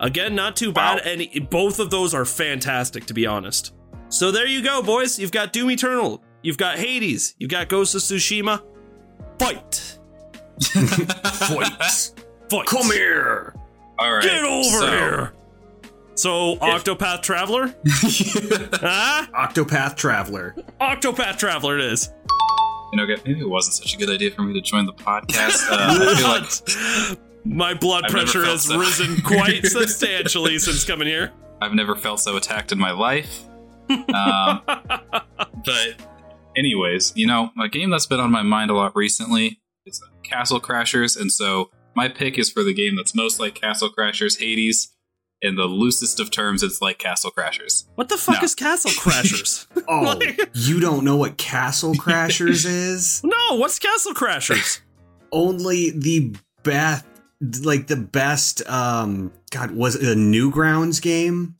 [0.00, 1.12] Again, not too bad, Wow.
[1.12, 3.72] and both of those are fantastic, to be honest.
[4.10, 5.18] So there you go, boys.
[5.18, 8.62] You've got Doom Eternal, you've got Hades, you've got Ghost of Tsushima.
[9.38, 9.98] Fight!
[10.62, 12.12] Fight!
[12.50, 12.66] Fight!
[12.66, 13.54] Come here!
[13.98, 15.32] All right, Get over so- here!
[16.18, 17.74] So, Octopath Traveler?
[17.86, 19.26] huh?
[19.34, 20.54] Octopath Traveler.
[20.80, 22.10] Octopath Traveler it is.
[22.92, 25.66] You know, maybe it wasn't such a good idea for me to join the podcast.
[25.68, 28.76] Uh, I feel like My blood I've pressure has so.
[28.76, 31.32] risen quite substantially since coming here.
[31.62, 33.44] I've never felt so attacked in my life.
[33.88, 35.94] Um, but,
[36.56, 40.60] anyways, you know, a game that's been on my mind a lot recently is Castle
[40.60, 44.92] Crashers, and so my pick is for the game that's most like Castle Crashers, Hades.
[45.42, 47.84] In the loosest of terms, it's like Castle Crashers.
[47.94, 48.44] What the fuck No.
[48.44, 49.66] is Castle Crashers?
[49.88, 53.20] Oh, Like- you don't know what Castle Crashers is?
[53.22, 54.80] no, what's Castle Crashers?
[55.30, 57.04] Only the best,
[57.62, 58.66] like the best.
[58.68, 61.56] Um, God, was it a Newgrounds game?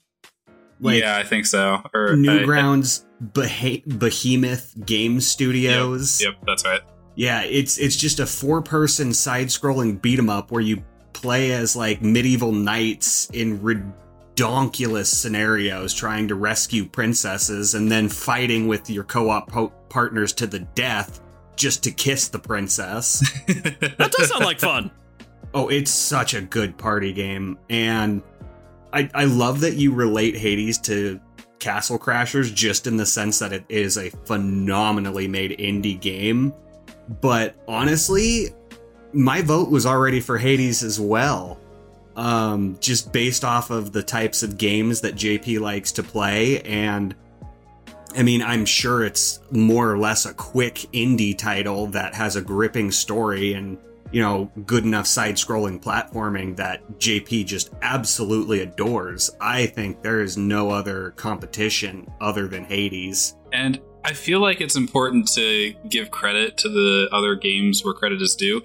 [0.80, 1.82] Like yeah, I think so.
[1.94, 6.22] Or I- Newgrounds Beh- Behemoth Game Studios.
[6.22, 6.80] Yep, that's right.
[7.14, 10.82] Yeah, it's it's just a four person side scrolling beat 'em up where you
[11.16, 18.68] play as like medieval knights in redonkulous scenarios trying to rescue princesses and then fighting
[18.68, 21.20] with your co-op po- partners to the death
[21.56, 23.22] just to kiss the princess.
[23.46, 24.90] That does sound like fun.
[25.54, 28.22] oh, it's such a good party game and
[28.92, 31.20] I I love that you relate Hades to
[31.58, 36.52] Castle Crashers just in the sense that it is a phenomenally made indie game.
[37.20, 38.48] But honestly,
[39.16, 41.58] my vote was already for Hades as well.
[42.16, 46.60] Um, just based off of the types of games that JP likes to play.
[46.62, 47.14] And
[48.16, 52.40] I mean, I'm sure it's more or less a quick indie title that has a
[52.40, 53.76] gripping story and,
[54.12, 59.30] you know, good enough side scrolling platforming that JP just absolutely adores.
[59.40, 63.34] I think there is no other competition other than Hades.
[63.52, 68.22] And I feel like it's important to give credit to the other games where credit
[68.22, 68.62] is due.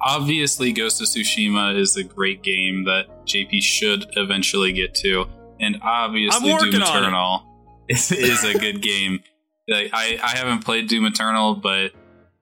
[0.00, 5.26] Obviously, Ghost of Tsushima is a great game that JP should eventually get to,
[5.60, 7.00] and obviously, Doom working on it.
[7.00, 7.42] Eternal
[7.88, 9.20] is, is a good game.
[9.68, 11.92] Like, I I haven't played Doom Eternal, but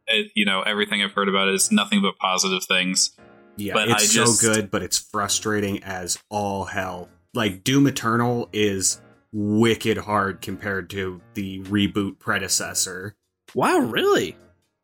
[0.07, 3.17] it, you know everything I've heard about it is nothing but positive things.
[3.57, 7.09] Yeah, But it's I so good, but it's frustrating as all hell.
[7.35, 9.01] Like Doom Eternal is
[9.33, 13.15] wicked hard compared to the reboot predecessor.
[13.55, 14.37] Wow, really?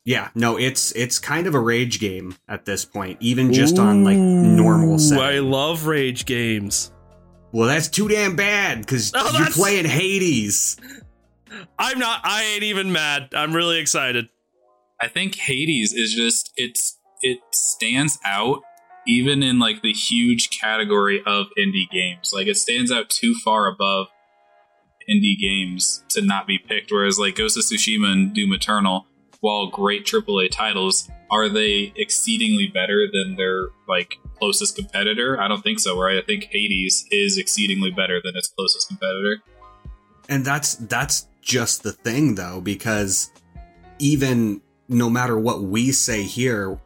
[0.05, 4.03] Yeah, no, it's it's kind of a rage game at this point, even just on
[4.03, 5.23] like normal Ooh, setting.
[5.23, 6.91] I love rage games.
[7.53, 10.77] well, that's too damn bad because Oh, you're that's- playing Hades.
[11.79, 12.21] I'm not.
[12.25, 13.31] I ain't even mad.
[13.35, 14.29] I'm really excited.
[15.01, 18.63] I think Hades is just it's it stands out
[19.07, 22.33] even in like the huge category of indie games.
[22.35, 24.07] Like it stands out too far above
[25.11, 26.91] indie games to not be picked.
[26.93, 29.07] Whereas like Ghost of Tsushima and Doom Eternal,
[29.41, 35.41] while great AAA titles, are they exceedingly better than their like closest competitor?
[35.41, 35.99] I don't think so.
[35.99, 36.18] Right?
[36.18, 39.43] I think Hades is exceedingly better than its closest competitor.
[40.28, 43.32] And that's that's just the thing though, because
[43.99, 46.78] even no matter what we say here,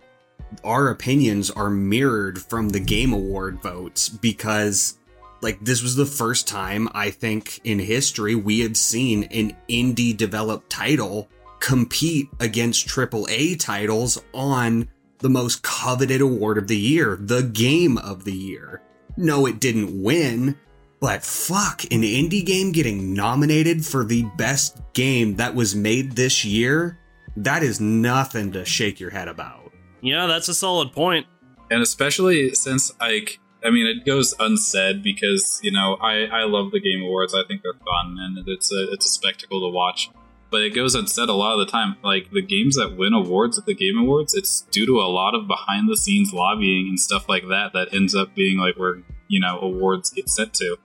[0.63, 4.99] our opinions are mirrored from the game award votes because
[5.41, 10.17] like this was the first time I think in history we have seen an indie
[10.17, 11.29] developed title
[11.65, 14.87] compete against AAA titles on
[15.21, 18.83] the most coveted award of the year, the game of the year.
[19.17, 20.59] No, it didn't win,
[21.01, 26.45] but fuck, an indie game getting nominated for the best game that was made this
[26.45, 26.99] year,
[27.39, 29.73] that is nothing to shake your head about.
[30.03, 31.27] Yeah, that's a solid point.
[31.71, 36.73] and especially since like I mean it goes unsaid because you know I I love
[36.73, 40.11] the game awards I think they're fun and it's a it's a spectacle to watch
[40.55, 41.97] but it goes unsaid a lot of the time.
[42.05, 45.35] Like the games that win awards at the game awards it's due to a lot
[45.35, 49.03] of behind the scenes lobbying and stuff like that that ends up being like where
[49.27, 50.77] you know awards get sent to.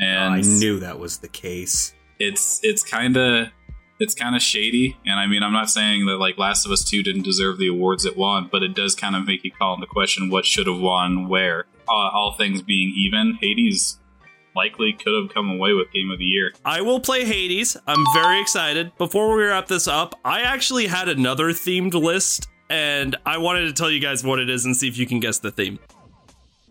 [0.00, 1.94] And I knew that was the case.
[2.18, 3.50] it's it's kind of
[4.00, 4.96] it's kind of shady.
[5.06, 7.68] And i mean i'm not saying that like last of us 2 didn't deserve the
[7.68, 10.66] awards it won but it does kind of make you call into question what should
[10.66, 11.66] have won where.
[11.88, 13.99] Uh, all things being even hades
[14.56, 17.76] likely could have come away with game of the year I will play Hades.
[17.86, 18.92] I'm very excited.
[18.98, 23.72] Before we wrap this up, I actually had another themed list, and I wanted to
[23.72, 25.78] tell you guys what it is and see if you can guess the theme.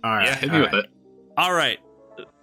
[0.04, 0.26] All right.
[0.28, 0.72] yeah hit all me right.
[0.74, 0.92] with it
[1.38, 1.80] All right.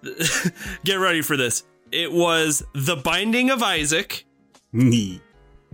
[0.85, 1.65] Get ready for this.
[1.93, 4.25] It was The Binding of Isaac,
[4.73, 5.21] Neat.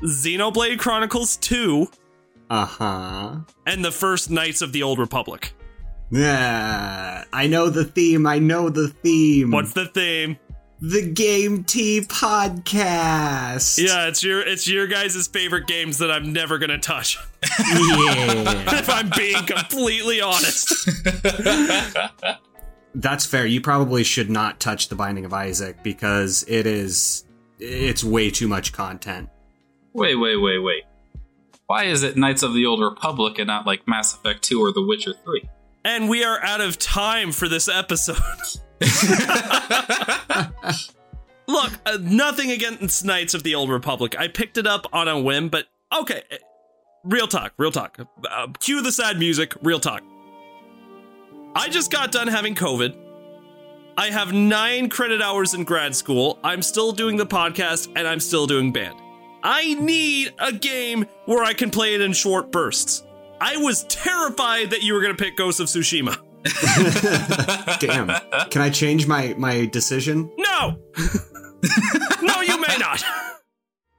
[0.02, 1.86] Xenoblade Chronicles 2,
[2.50, 3.36] Uh huh.
[3.66, 5.52] and the first Knights of the Old Republic.
[6.12, 8.26] Yeah, I know the theme.
[8.26, 9.50] I know the theme.
[9.50, 10.36] What's the theme?
[10.82, 13.78] the Game Tea podcast?
[13.78, 17.16] Yeah, it's your it's your guys' favorite games that I'm never gonna touch.
[17.58, 18.78] yeah.
[18.78, 20.90] if I'm being completely honest.
[22.94, 23.46] That's fair.
[23.46, 27.24] You probably should not touch the Binding of Isaac because it is
[27.58, 29.30] it's way too much content.
[29.92, 30.82] wait wait wait wait
[31.68, 34.72] why is it knights of the old republic and not like mass effect 2 or
[34.72, 35.48] the witcher 3
[35.84, 38.16] And we are out of time for this episode.
[41.48, 44.16] Look, uh, nothing against Knights of the Old Republic.
[44.18, 46.22] I picked it up on a whim, but okay.
[47.04, 47.98] Real talk, real talk.
[48.30, 50.02] Uh, cue the sad music, real talk.
[51.54, 52.96] I just got done having COVID.
[53.98, 56.38] I have nine credit hours in grad school.
[56.44, 58.96] I'm still doing the podcast and I'm still doing band.
[59.42, 63.02] I need a game where I can play it in short bursts.
[63.44, 66.16] I was terrified that you were going to pick Ghost of Tsushima.
[67.80, 68.08] Damn.
[68.50, 70.30] Can I change my my decision?
[70.38, 70.78] No!
[72.22, 73.02] no, you may not.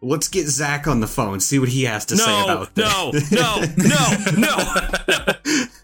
[0.02, 2.86] Let's get Zach on the phone, see what he has to say about this.
[2.86, 4.56] no, no, no, no.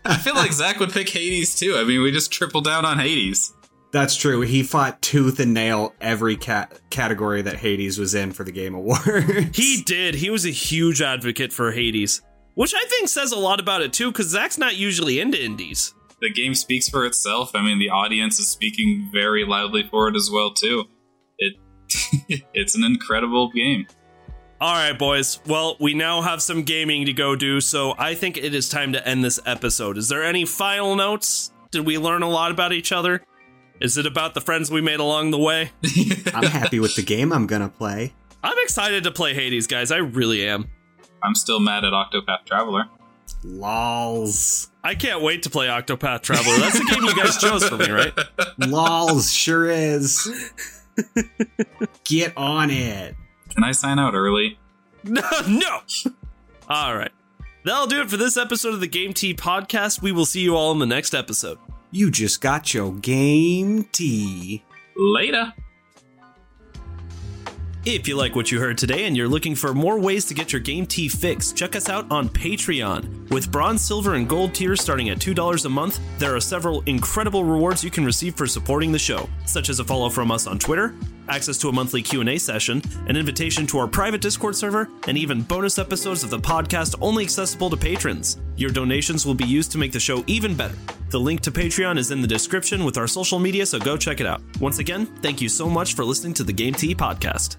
[0.06, 1.76] I feel like Zach would pick Hades too.
[1.78, 3.54] I mean, we just triple down on Hades.
[3.92, 4.42] That's true.
[4.42, 8.76] He fought tooth and nail every cat- category that Hades was in for the Game
[8.76, 9.58] Awards.
[9.58, 10.16] He did.
[10.16, 12.22] He was a huge advocate for Hades,
[12.60, 15.94] which I think says a lot about it too, because Zach's not usually into indies.
[16.20, 17.52] The game speaks for itself.
[17.56, 20.84] I mean, the audience is speaking very loudly for it as well too.
[21.38, 21.54] It
[22.54, 23.88] it's an incredible game.
[24.60, 25.40] All right, boys.
[25.46, 28.92] Well, we now have some gaming to go do, so I think it is time
[28.92, 29.98] to end this episode.
[29.98, 31.54] Is there any final notes?
[31.72, 33.24] Did we learn a lot about each other?
[33.80, 35.72] Is it about the friends we made along the way?
[36.34, 38.16] I'm happy with the game I'm gonna play.
[38.44, 39.92] I'm excited to play Hades, guys.
[39.92, 40.70] I really am.
[41.24, 42.86] I'm still mad at Octopath Traveler.
[43.44, 44.70] Lols.
[44.84, 46.58] I can't wait to play Octopath Traveler.
[46.58, 48.14] That's the game you guys chose for me, right?
[48.58, 50.52] Lols sure is.
[52.04, 53.16] Get on it.
[53.54, 54.58] Can I sign out early?
[55.04, 55.80] No, no.
[56.68, 57.12] All right.
[57.66, 60.02] That'll do it for this episode of the Game Tea podcast.
[60.02, 61.58] We will see you all in the next episode.
[61.92, 64.64] You just got your game tea.
[64.96, 65.54] Later.
[67.86, 70.52] If you like what you heard today and you're looking for more ways to get
[70.52, 73.30] your game tea fix, check us out on Patreon.
[73.30, 77.46] With bronze, silver, and gold tiers starting at $2 a month, there are several incredible
[77.46, 80.60] rewards you can receive for supporting the show, such as a follow from us on
[80.60, 80.94] Twitter,
[81.30, 85.42] access to a monthly Q&A session, an invitation to our private Discord server, and even
[85.42, 88.40] bonus episodes of the podcast only accessible to patrons.
[88.58, 90.76] Your donations will be used to make the show even better.
[91.12, 94.20] The link to Patreon is in the description with our social media, so go check
[94.20, 94.42] it out.
[94.60, 97.56] Once again, thank you so much for listening to the Game Tea podcast.